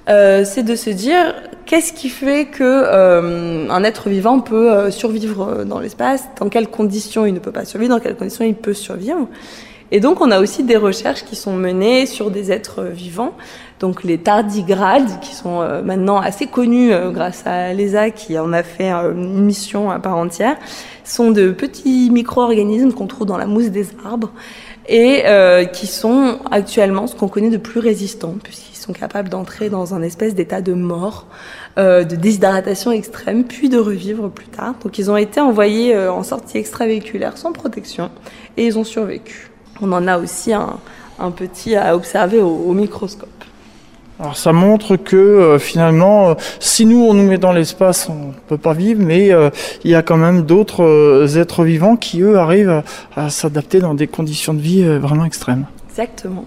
[0.09, 1.35] euh, c'est de se dire
[1.67, 6.69] qu'est-ce qui fait que euh, un être vivant peut euh, survivre dans l'espace, dans quelles
[6.69, 9.29] conditions il ne peut pas survivre, dans quelles conditions il peut survivre?
[9.91, 13.35] Et donc on a aussi des recherches qui sont menées sur des êtres vivants,
[13.81, 18.91] donc les tardigrades, qui sont maintenant assez connus grâce à l'ESA qui en a fait
[18.91, 20.57] une mission à part entière
[21.05, 24.31] sont de petits micro-organismes qu'on trouve dans la mousse des arbres
[24.89, 29.69] et euh, qui sont actuellement ce qu'on connaît de plus résistants, puisqu'ils sont capables d'entrer
[29.69, 31.27] dans un espèce d'état de mort,
[31.79, 34.75] euh, de déshydratation extrême, puis de revivre plus tard.
[34.83, 38.11] Donc ils ont été envoyés euh, en sortie extravéhiculaire sans protection
[38.57, 39.51] et ils ont survécu.
[39.83, 40.79] On en a aussi un,
[41.37, 43.38] petit à observer au microscope.
[44.21, 48.33] Alors ça montre que euh, finalement, euh, si nous on nous met dans l'espace, on
[48.49, 49.51] peut pas vivre, mais euh,
[49.85, 52.83] il y a quand même d'autres êtres vivants qui eux arrivent
[53.17, 55.67] à s'adapter dans des conditions de vie vraiment extrêmes.
[55.91, 56.45] Exactement.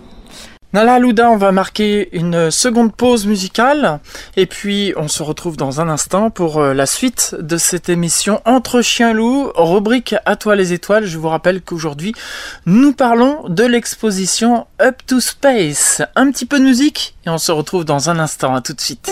[0.74, 4.00] Nala Louda, on va marquer une seconde pause musicale
[4.38, 8.42] et puis on se retrouve dans un instant pour euh, la suite de cette émission
[8.46, 11.06] Entre chiens loups, rubrique À toi les étoiles.
[11.06, 12.14] Je vous rappelle qu'aujourd'hui
[12.66, 16.02] nous parlons de l'exposition Up to Space.
[16.16, 18.56] Un petit peu de musique et on se retrouve dans un instant.
[18.56, 19.12] À tout de suite.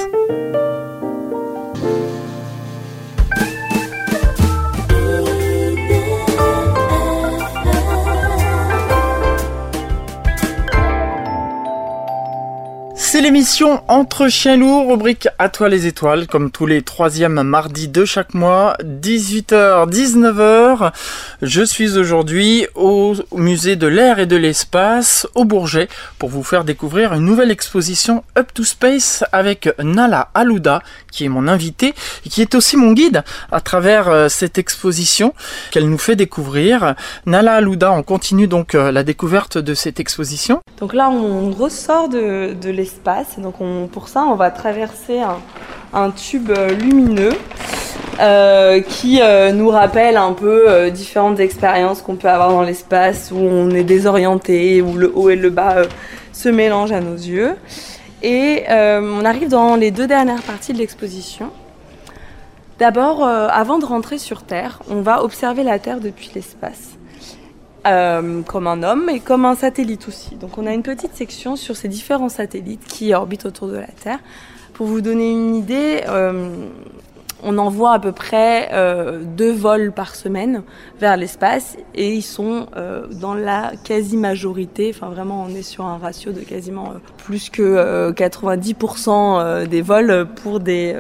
[13.12, 17.88] C'est l'émission Entre chiens lourds, rubrique À toi les étoiles, comme tous les troisièmes mardis
[17.88, 20.92] de chaque mois, 18h, 19h.
[21.42, 25.88] Je suis aujourd'hui au musée de l'air et de l'espace, au Bourget,
[26.20, 31.30] pour vous faire découvrir une nouvelle exposition Up to Space avec Nala Alouda, qui est
[31.30, 31.96] mon invitée
[32.28, 35.34] et qui est aussi mon guide à travers euh, cette exposition
[35.72, 36.94] qu'elle nous fait découvrir.
[37.26, 40.60] Nala Alouda, on continue donc euh, la découverte de cette exposition.
[40.80, 42.99] Donc là, on ressort de, de l'espace
[43.38, 43.56] donc
[43.92, 45.22] pour ça, on va traverser
[45.94, 47.34] un, tube euh, lumineux
[48.20, 53.38] euh, qui euh, nous rappelle un peu différentes expériences qu'on peut avoir dans l'espace où
[53.38, 55.84] on est désorienté, où le haut et le bas
[56.34, 57.56] se mélangent à nos yeux.
[58.22, 61.52] Et on arrive dans les deux dernières parties de l'exposition.
[62.78, 66.98] D'abord, avant de rentrer sur Terre, on va observer la Terre depuis l'espace.
[67.88, 70.36] Euh, comme un homme et comme un satellite aussi.
[70.36, 73.88] Donc on a une petite section sur ces différents satellites qui orbitent autour de la
[73.88, 74.20] Terre.
[74.74, 76.68] Pour vous donner une idée, euh,
[77.44, 80.64] on envoie à peu près euh, deux vols par semaine
[81.00, 85.98] vers l'espace et ils sont euh, dans la quasi-majorité, enfin vraiment on est sur un
[85.98, 90.96] ratio de quasiment euh, plus que 90% des vols pour des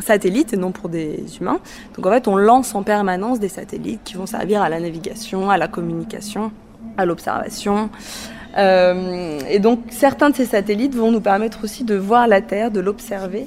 [0.00, 1.60] satellites et non pour des humains.
[1.96, 5.50] Donc en fait on lance en permanence des satellites qui vont servir à la navigation,
[5.50, 6.50] à la communication,
[6.96, 7.90] à l'observation.
[8.56, 12.80] et donc certains de ces satellites vont nous permettre aussi de voir la Terre, de
[12.80, 13.46] l'observer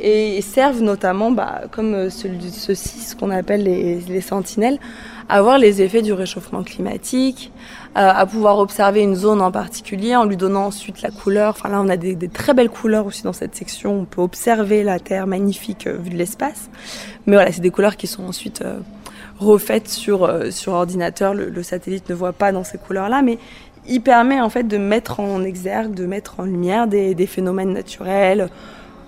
[0.00, 4.78] et servent notamment, bah, comme euh, ceci, ce qu'on appelle les, sentinelles,
[5.28, 7.52] à voir les effets du réchauffement climatique,
[7.96, 11.54] euh, à pouvoir observer une zone en particulier en lui donnant ensuite la couleur.
[11.56, 14.00] Enfin là, on a des, très belles couleurs aussi dans cette section.
[14.00, 16.68] On peut observer la Terre magnifique euh, vue de l'espace.
[17.26, 18.62] Mais voilà, c'est des couleurs qui sont ensuite
[19.38, 20.30] refaites sur,
[20.68, 21.34] ordinateur.
[21.34, 23.38] Le, satellite ne voit pas dans ces couleurs-là, mais
[23.86, 28.50] il permet en fait de mettre en exergue, de mettre en lumière des phénomènes naturels,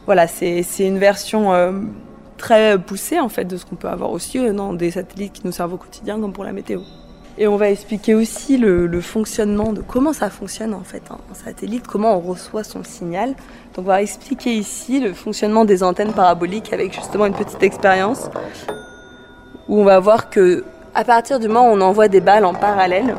[0.07, 1.73] voilà, c'est une version euh,
[2.37, 5.43] très poussée en fait de ce qu'on peut avoir aussi euh, dans des satellites qui
[5.45, 6.81] nous servent au quotidien comme pour la météo.
[7.39, 11.87] Et on va expliquer aussi le, fonctionnement de comment ça fonctionne en fait un satellite,
[11.87, 13.31] comment on reçoit son signal.
[13.75, 18.31] Donc on va expliquer ici le fonctionnement des antennes paraboliques avec justement une petite expérience
[19.69, 20.65] où on va voir que
[20.95, 23.15] à partir du moment où on envoie des balles en parallèle,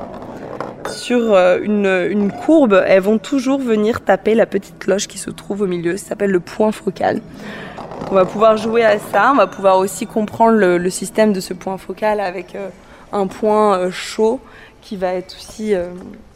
[0.89, 5.61] sur euh, une, courbe, elles vont toujours venir taper la petite cloche qui se trouve
[5.61, 5.97] au milieu.
[5.97, 7.21] Ça s'appelle le point focal.
[8.11, 9.31] On va pouvoir jouer à ça.
[9.33, 12.69] On va pouvoir aussi comprendre le, système de ce point focal avec euh,
[13.11, 14.39] un point euh, chaud
[14.81, 15.73] qui va être aussi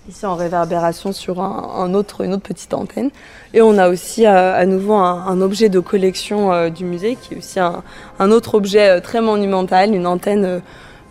[0.09, 3.11] ici en réverbération sur un, autre, une autre petite antenne.
[3.53, 7.61] Et on a aussi à nouveau un, objet de collection du musée qui est aussi
[7.61, 7.81] un,
[8.19, 10.61] un autre objet très monumental, une antenne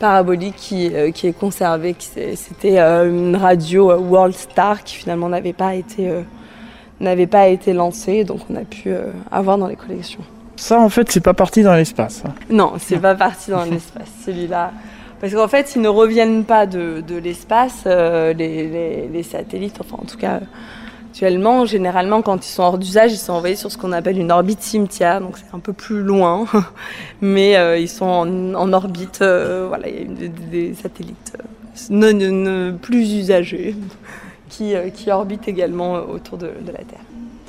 [0.01, 1.95] parabolique qui, euh, qui est conservée.
[2.01, 6.11] C'était euh, une radio euh, World Star qui finalement n'avait pas été
[6.99, 8.93] n'avait pas été lancée, donc on a pu
[9.31, 10.21] avoir dans les collections.
[10.57, 12.23] Ça, en fait, c'est pas parti dans l'espace.
[12.27, 12.35] Hein.
[12.51, 14.73] Non, c'est pas parti dans l'espace, celui-là.
[15.19, 19.97] Parce qu'en fait, ils ne reviennent pas de, de l'espace, les, les, les, satellites, enfin
[20.03, 20.41] en tout cas
[21.11, 24.31] Actuellement, généralement, quand ils sont hors d'usage, ils sont envoyés sur ce qu'on appelle une
[24.31, 26.47] orbite cimetière, donc c'est un peu plus loin,
[27.21, 29.19] mais euh, ils sont en, orbite.
[29.21, 31.37] Euh, voilà, il y a des, satellites
[31.91, 33.75] euh, plus usagés
[34.49, 37.01] qui, qui, orbitent également autour de, la Terre.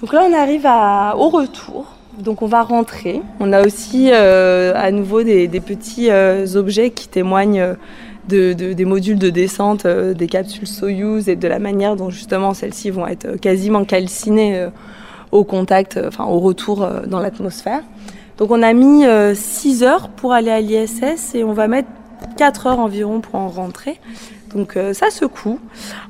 [0.02, 1.86] Donc là, on arrive au retour.
[2.17, 3.21] Donc on va rentrer.
[3.39, 6.10] On a aussi à nouveau des petits
[6.56, 7.76] objets qui témoignent
[8.28, 12.90] des modules de descente euh, des capsules Soyuz et de la manière dont justement celles-ci
[12.90, 14.70] vont être quasiment calcinées euh,
[15.32, 17.82] au contact, euh, enfin au retour dans l'atmosphère.
[18.38, 19.04] Donc on a mis
[19.36, 21.90] 6 heures pour aller à l'ISS et on va mettre
[22.38, 24.00] 4 heures environ pour en rentrer.
[24.56, 25.60] Donc ça secoue.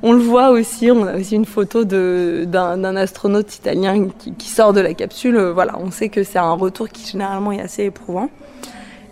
[0.01, 4.79] On le voit aussi, on a aussi une photo d'un astronaute italien qui, sort de
[4.79, 5.37] la capsule.
[5.53, 8.29] Voilà, on sait que c'est un retour qui généralement est assez éprouvant.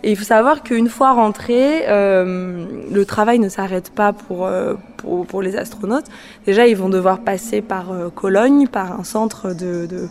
[0.02, 4.74] Et il faut savoir qu'une fois rentré, euh, le travail ne s'arrête pas pour, euh,
[4.96, 6.06] pour, pour, les astronautes.
[6.46, 10.08] Déjà, ils vont devoir passer par euh, Cologne, par un centre de,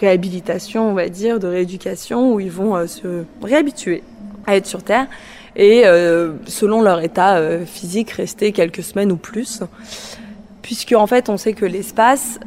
[0.00, 4.02] réhabilitation, on va dire, de rééducation, où ils vont se réhabituer
[4.46, 5.06] à être sur Terre
[5.56, 5.82] et,
[6.46, 9.62] selon leur état physique, rester quelques semaines ou plus
[10.62, 12.38] puisque en fait on sait que l'espace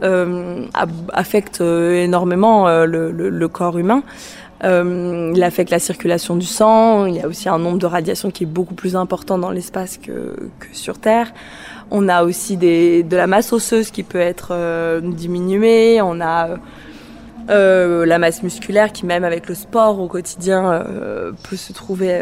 [1.11, 4.03] affecte énormément le, corps humain.
[4.63, 7.05] Euh, il affecte la circulation du sang.
[7.05, 9.97] Il y a aussi un nombre de radiations qui est beaucoup plus important dans l'espace
[9.97, 10.35] que,
[10.71, 11.33] sur Terre.
[11.89, 15.99] On a aussi de la masse osseuse qui peut être euh, diminuée.
[16.01, 16.49] On a
[17.49, 22.13] euh, la masse musculaire qui, même avec le sport au quotidien, euh, peut se trouver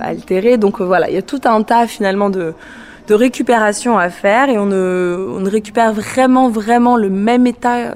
[0.00, 0.58] altérée.
[0.58, 2.52] Donc voilà, il y a tout un tas finalement de,
[3.08, 7.94] de récupération à faire et on ne récupère vraiment, vraiment le même état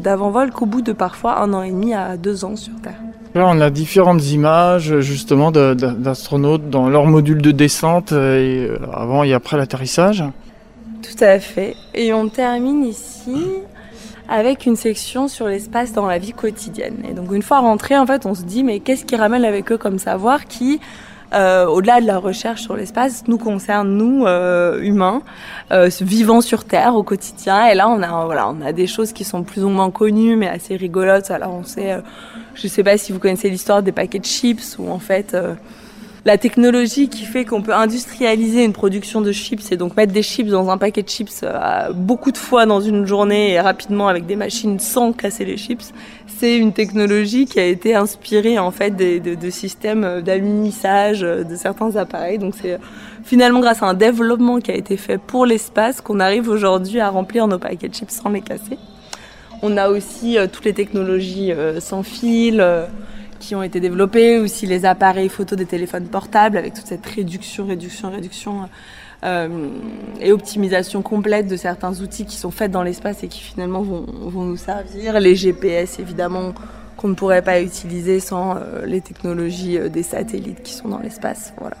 [0.00, 3.07] d'avant-vol qu'au bout de parfois un an et demi à deux ans sur Terre.
[3.34, 9.22] Là, on a différentes images justement d'astronautes dans leur module de descente et euh, avant
[9.22, 10.24] et après l'atterrissage.
[11.02, 11.76] Tout à fait.
[11.94, 13.36] Et on termine ici
[14.28, 16.96] avec une section sur l'espace dans la vie quotidienne.
[17.08, 19.72] Et donc une fois rentré, en fait, on se dit mais qu'est-ce qu'ils ramènent avec
[19.72, 20.80] eux comme savoir qui
[21.34, 25.20] euh, au-delà de la recherche sur l'espace, nous concerne nous euh, humains,
[25.72, 27.66] euh, vivant sur Terre au quotidien.
[27.66, 30.36] Et là, on a voilà, on a des choses qui sont plus ou moins connues,
[30.36, 31.30] mais assez rigolotes.
[31.30, 31.98] Alors, on sait,
[32.60, 35.54] je sais pas si vous connaissez l'histoire des paquets de chips, où en fait euh,
[36.24, 40.22] la technologie qui fait qu'on peut industrialiser une production de chips et donc mettre des
[40.22, 44.08] chips dans un paquet de chips euh, beaucoup de fois dans une journée et rapidement
[44.08, 45.92] avec des machines sans casser les chips,
[46.26, 51.94] c'est une technologie qui a été inspirée en fait de, de systèmes d'alunissage de certains
[51.96, 52.38] appareils.
[52.38, 52.78] Donc c'est
[53.24, 57.08] finalement grâce à un développement qui a été fait pour l'espace qu'on arrive aujourd'hui à
[57.08, 58.78] remplir nos paquets de chips sans les casser.
[59.62, 62.64] On a aussi euh, toutes les technologies euh, sans fil
[63.38, 67.66] qui ont été développés, aussi les appareils photo des téléphones portables avec toute cette réduction,
[67.66, 68.68] réduction, réduction
[69.24, 69.48] euh,
[70.20, 74.04] et optimisation complète de certains outils qui sont faits dans l'espace et qui finalement vont,
[74.06, 75.18] vont, nous servir.
[75.18, 76.52] Les GPS évidemment
[76.96, 81.00] qu'on ne pourrait pas utiliser sans euh, les technologies euh, des satellites qui sont dans
[81.00, 81.52] l'espace.
[81.58, 81.76] Voilà.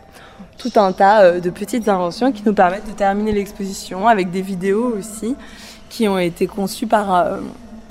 [0.58, 4.42] Tout un tas euh, de petites inventions qui nous permettent de terminer l'exposition avec des
[4.42, 5.36] vidéos aussi
[5.88, 7.38] qui ont été conçues par euh,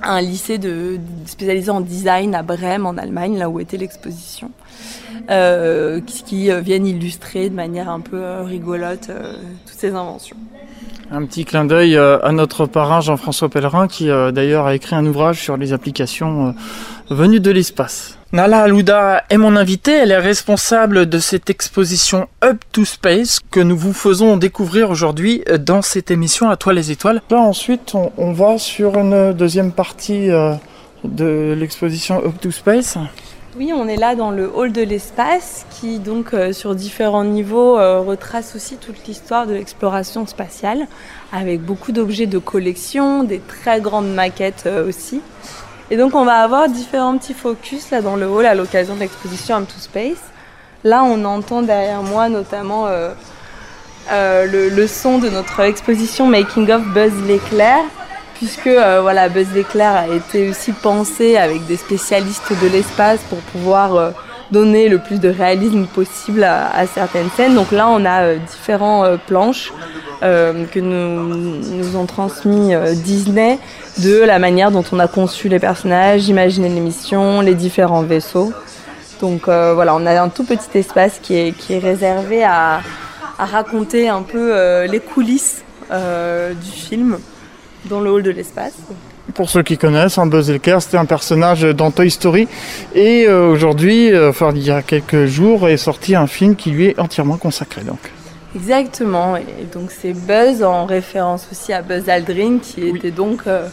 [0.02, 4.52] un lycée de, spécialisé en design à Brême, en Allemagne, là où était l'exposition,
[5.30, 9.10] euh, qui, qui, euh, viennent illustrer de manière un peu euh, rigolote
[9.66, 10.38] toutes ces inventions.
[11.12, 15.42] Un petit clin d'œil à notre parrain Jean-François Pellerin, qui d'ailleurs a écrit un ouvrage
[15.42, 16.54] sur les applications
[17.10, 18.18] venues de l'espace.
[18.34, 23.62] Nala Alouda est mon invitée, elle est responsable de cette exposition Up to Space que
[23.62, 27.22] nous vous faisons découvrir aujourd'hui dans cette émission À toi les étoiles.
[27.30, 30.56] Là ensuite on, on va sur une deuxième partie euh,
[31.06, 32.98] de l'exposition Up to Space.
[33.58, 37.80] Oui, on est là dans le hall de l'espace qui donc euh, sur différents niveaux
[37.80, 40.86] euh, retrace aussi toute l'histoire de l'exploration spatiale
[41.34, 45.22] avec beaucoup d'objets de collection, des très grandes maquettes euh, aussi.
[45.90, 49.00] Et donc on va avoir différents petits focus là dans le hall à l'occasion de
[49.00, 50.22] l'exposition Up to Space.
[50.84, 52.86] Là on entend derrière moi notamment
[54.12, 57.80] le, son de notre exposition Making of Buzz l'éclair
[58.38, 63.40] puisque euh, voilà Buzz l'éclair a été aussi pensé avec des spécialistes de l'espace pour
[63.40, 64.12] pouvoir euh,
[64.52, 67.56] donner le plus de réalisme possible à, certaines scènes.
[67.56, 69.74] Donc là on a euh, différentes planches
[70.20, 72.74] que nous, nous ont transmis
[73.04, 73.60] Disney
[74.00, 78.52] de la manière dont on a conçu les personnages, imaginé l'émission, les différents vaisseaux.
[79.22, 82.82] Donc voilà, on a un tout petit espace qui est, qui est réservé à,
[83.38, 85.62] raconter un peu les coulisses
[85.92, 87.20] du film
[87.86, 88.74] dans le hall de l'espace.
[89.34, 92.48] Pour ceux qui connaissent, Buzz Éclair, c'était un personnage dans Toy Story.
[92.96, 96.88] Et euh, aujourd'hui, enfin il y a quelques jours, est sorti un film qui lui
[96.88, 97.82] est entièrement consacré.
[97.82, 98.00] Donc.
[98.56, 102.98] Exactement, et donc c'est Buzz en référence aussi à Buzz Aldrin qui oui.
[102.98, 103.68] était donc euh,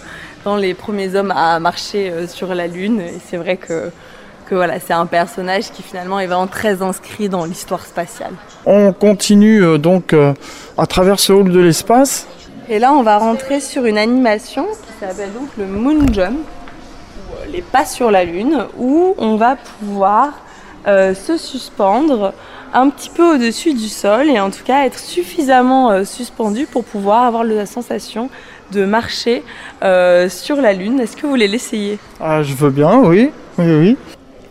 [0.45, 3.01] dans les premiers hommes à marcher euh, sur la Lune.
[3.01, 3.91] Et c'est vrai que,
[4.47, 8.33] que voilà, c'est un personnage qui finalement est vraiment très inscrit dans l'histoire spatiale.
[8.67, 10.15] On continue euh, donc
[10.77, 12.27] à travers ce hall de l'espace.
[12.69, 16.39] Et là, on va rentrer sur une animation qui s'appelle donc le Moon Jump,
[17.53, 20.41] les pas sur la Lune, où on va pouvoir
[20.87, 22.33] euh, se suspendre
[22.73, 26.85] un petit peu au-dessus du sol et en tout cas être suffisamment euh, suspendu pour
[26.85, 28.31] pouvoir avoir la sensation
[28.73, 29.43] de marcher
[29.83, 31.01] euh, sur la Lune.
[31.01, 31.99] Est-ce que vous voulez l'essayer?
[32.19, 33.31] Ah, Je veux bien, oui.
[33.59, 33.97] oui,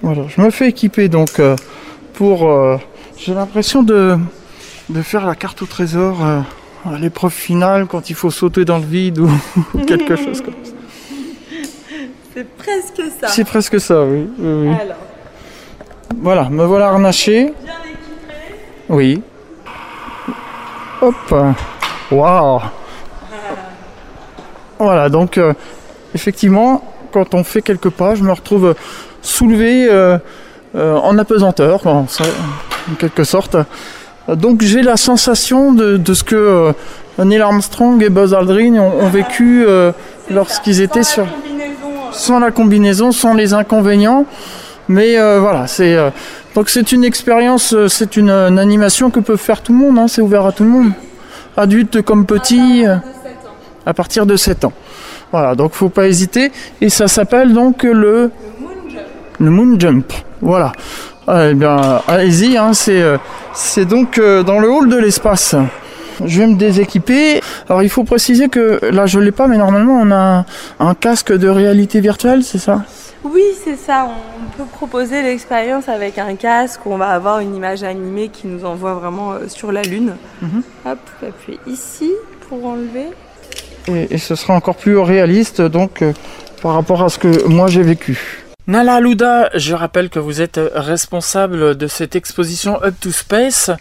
[0.04, 0.16] oui.
[0.28, 1.56] Je me fais équiper donc euh,
[2.14, 2.48] pour...
[2.48, 2.78] Euh,
[3.18, 4.18] j'ai l'impression de,
[4.90, 6.18] de faire la carte au trésor
[7.00, 9.30] l'épreuve finale quand il faut sauter dans le vide ou
[9.88, 10.72] quelque chose comme ça.
[12.34, 13.28] C'est presque ça.
[13.28, 14.28] C'est presque ça, oui.
[14.40, 14.76] oui, oui.
[14.82, 14.98] Alors.
[16.18, 17.54] Voilà, me voilà harnaché.
[17.64, 18.56] Bien équipé.
[18.90, 19.22] Oui.
[21.02, 21.36] Hop.
[22.12, 22.62] Waouh.
[24.80, 25.54] Voilà, donc euh,
[26.14, 28.76] effectivement, quand on fait quelques pas, je me retrouve
[29.22, 30.18] soulevé euh,
[30.76, 32.24] euh, en apesanteur, bon, ça,
[32.92, 33.56] en quelque sorte.
[34.28, 36.74] Donc j'ai la sensation de, de ce que
[37.20, 39.66] Neil Armstrong et Buzz Aldrin ont, ont vécu
[40.30, 41.26] lorsqu'ils étaient sur...
[42.14, 44.28] Sans la combinaison, sans les inconvénients.
[44.90, 46.10] Mais euh, voilà, c'est euh,
[46.56, 49.98] donc c'est une expérience, euh, c'est une, une, animation que peut faire tout le monde.
[49.98, 50.92] Hein, c'est ouvert à tout le monde,
[51.56, 52.98] adulte comme petit, euh,
[53.86, 54.74] à partir de 7 ans.
[55.32, 56.52] Voilà, donc faut pas hésiter.
[56.82, 58.30] Et ça s'appelle donc le
[59.40, 60.12] le Moon Jump.
[60.42, 60.74] Voilà.
[61.28, 62.58] Eh bien, allez-y.
[62.58, 63.04] Hein, c'est
[63.54, 65.56] c'est donc dans le hall de l'espace.
[66.26, 67.42] Je vais me déséquiper.
[67.70, 70.46] Alors il faut préciser que là je l'ai pas, mais normalement on a
[70.80, 72.84] un, casque de réalité virtuelle, c'est ça?
[73.24, 74.08] Oui, c'est ça.
[74.08, 76.82] On peut proposer l'expérience avec un casque.
[76.86, 80.16] On va avoir une image animée qui nous envoie vraiment euh, sur la Lune.
[80.42, 80.92] -hmm.
[80.92, 82.12] Hop, appuyez ici
[82.48, 83.08] pour enlever.
[83.88, 86.14] Et, et, ce sera encore plus réaliste donc euh,
[86.62, 88.43] par rapport à ce que moi j'ai vécu.
[88.66, 93.72] Nala Alouda, je rappelle que vous êtes responsable de cette exposition Up to Space.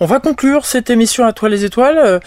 [0.00, 2.20] On va conclure cette émission à toi les étoiles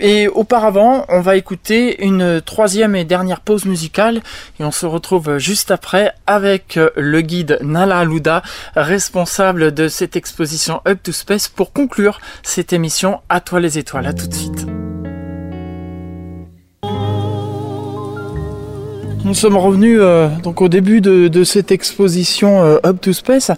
[0.00, 4.20] et auparavant on va écouter une troisième et dernière pause musicale
[4.60, 8.42] et on se retrouve juste après avec le guide Nala Alouda,
[8.74, 14.06] responsable de cette exposition Up to Space pour conclure cette émission à toi les étoiles.
[14.06, 14.66] À tout de suite.
[19.26, 23.50] Nous sommes revenus euh, donc au début de, cette exposition euh, Up to Space.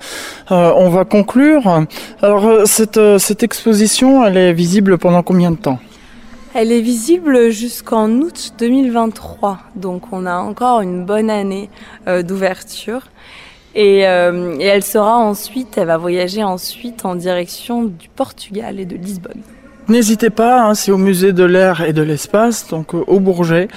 [0.50, 1.84] Euh, on va conclure.
[2.22, 5.78] Alors cette, cette exposition, elle est visible pendant combien de temps?
[6.54, 11.68] Elle est visible jusqu'en août 2023, donc on a encore une bonne année
[12.06, 13.02] d'ouverture.
[13.74, 18.96] Et, et elle sera ensuite, elle va voyager ensuite en direction du Portugal et de
[18.96, 19.42] Lisbonne.
[19.88, 23.68] N'hésitez pas, hein, c'est au musée de l'air et de l'espace, donc euh, au Bourget,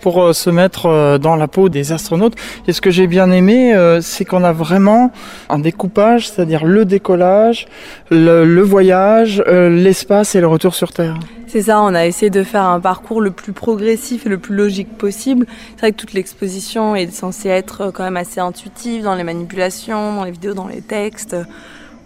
[0.00, 2.34] pour euh, se mettre euh, dans la peau des astronautes.
[2.66, 5.12] Et ce que j'ai bien aimé, c'est qu'on a vraiment
[5.48, 7.68] un découpage, c'est-à-dire le décollage,
[8.10, 11.18] le, voyage, l'espace et le retour sur Terre.
[11.46, 14.54] C'est ça, on a essayé de faire un parcours le plus progressif et le plus
[14.54, 15.46] logique possible.
[15.72, 20.14] C'est vrai que toute l'exposition est censée être quand même assez intuitive dans les manipulations,
[20.14, 21.36] dans les vidéos, dans les textes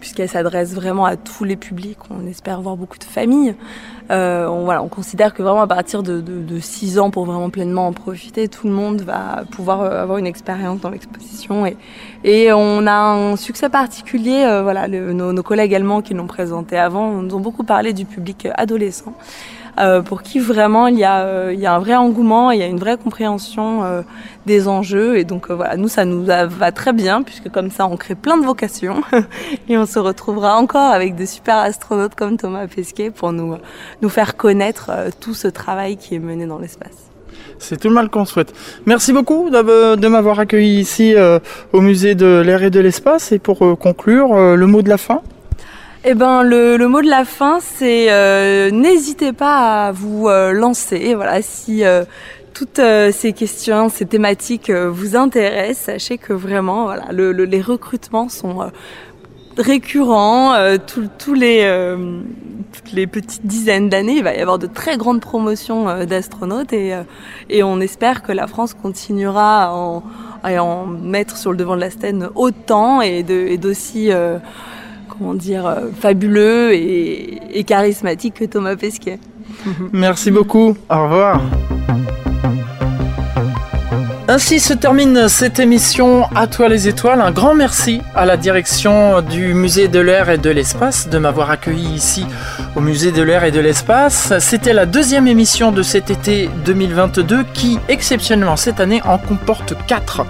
[0.05, 1.97] puisqu'elle s'adresse vraiment à tous les publics.
[2.11, 3.55] On espère voir beaucoup de familles.
[4.11, 7.49] Euh, on, voilà, on considère que vraiment à partir de, de, 6 ans, pour vraiment
[7.49, 11.65] pleinement en profiter, tout le monde va pouvoir euh, avoir une expérience dans l'exposition.
[11.65, 11.79] Et,
[12.23, 14.45] et on a un succès particulier.
[14.45, 18.05] Euh, voilà, nos, nos, collègues allemands qui l'ont présenté avant nous ont beaucoup parlé du
[18.05, 19.15] public adolescent.
[19.79, 22.61] Euh, pour qui vraiment il y, a, euh, il y a un vrai engouement, il
[22.61, 24.03] y a une vraie compréhension euh,
[24.47, 25.18] des enjeux.
[25.18, 28.39] Et donc voilà, nous, ça nous va très bien, puisque comme ça, on crée plein
[28.39, 29.03] de vocations.
[29.68, 33.57] et on se retrouvera encore avec de super astronautes comme Thomas Pesquet pour nous,
[34.03, 37.11] nous faire connaître tout ce travail qui est mené dans l'espace.
[37.59, 38.53] C'est tout le mal qu'on souhaite.
[38.85, 41.14] Merci beaucoup de m'avoir accueilli ici
[41.72, 43.33] au musée de l'air et de l'espace.
[43.33, 45.22] Et pour conclure, le mot de la fin
[46.07, 51.15] eh ben, le, mot de la fin, c'est euh, n'hésitez pas à vous euh, lancer.
[51.15, 52.05] Voilà, si euh,
[52.53, 52.81] toutes
[53.13, 58.71] ces questions, ces thématiques vous intéressent, sachez que vraiment, voilà, les recrutements sont
[59.57, 60.55] récurrents.
[60.87, 61.97] tous les,
[62.73, 66.95] toutes les petites dizaines d'années, il va y avoir de très grandes promotions d'astronautes et,
[67.51, 70.05] et on espère que la France continuera à en,
[70.45, 74.13] à en, mettre sur le devant de la scène autant et d'aussi
[75.19, 79.19] comment dire, euh, fabuleux et, charismatique que Thomas Pesquet.
[79.93, 80.77] Merci beaucoup.
[80.91, 81.41] Au revoir.
[84.27, 87.21] Ainsi se termine cette émission À toi les étoiles.
[87.21, 91.51] Un grand merci à la direction du musée de l'air et de l'espace de m'avoir
[91.51, 92.25] accueilli ici
[92.75, 94.33] au musée de l'air et de l'espace.
[94.39, 100.25] C'était la deuxième émission de cet été 2022 qui, exceptionnellement cette année, en comporte quatre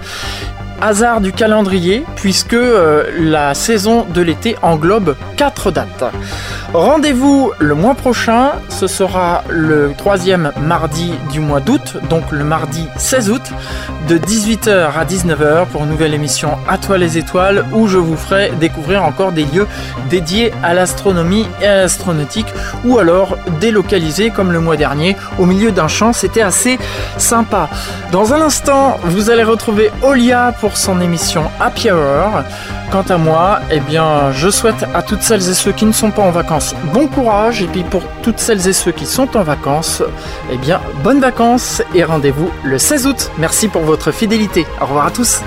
[0.81, 6.03] hasard du calendrier, puisque euh, la saison de l'été englobe 4 dates.
[6.73, 12.87] Rendez-vous le mois prochain, ce sera le troisième mardi du mois d'août, donc le mardi
[12.97, 13.53] 16 août,
[14.09, 18.17] de 18h à 19h pour une nouvelle émission À toi les étoiles, où je vous
[18.17, 19.67] ferai découvrir encore des lieux
[20.09, 22.47] dédiés à l'astronomie et à l'astronautique,
[22.83, 26.77] ou alors délocalisés comme le mois dernier, au milieu d'un champ, c'était assez
[27.17, 27.69] sympa.
[28.11, 32.41] Dans un instant, vous allez retrouver Olia pour son émission Happy Hour.
[32.91, 36.09] Quant à moi, eh bien, je souhaite à toutes celles et ceux qui ne sont
[36.09, 39.43] pas en vacances bon courage et puis pour toutes celles et ceux qui sont en
[39.43, 40.01] vacances,
[40.51, 43.31] eh bien, bonnes vacances et rendez-vous le 16 août.
[43.37, 44.65] Merci pour votre fidélité.
[44.81, 45.41] Au revoir à tous.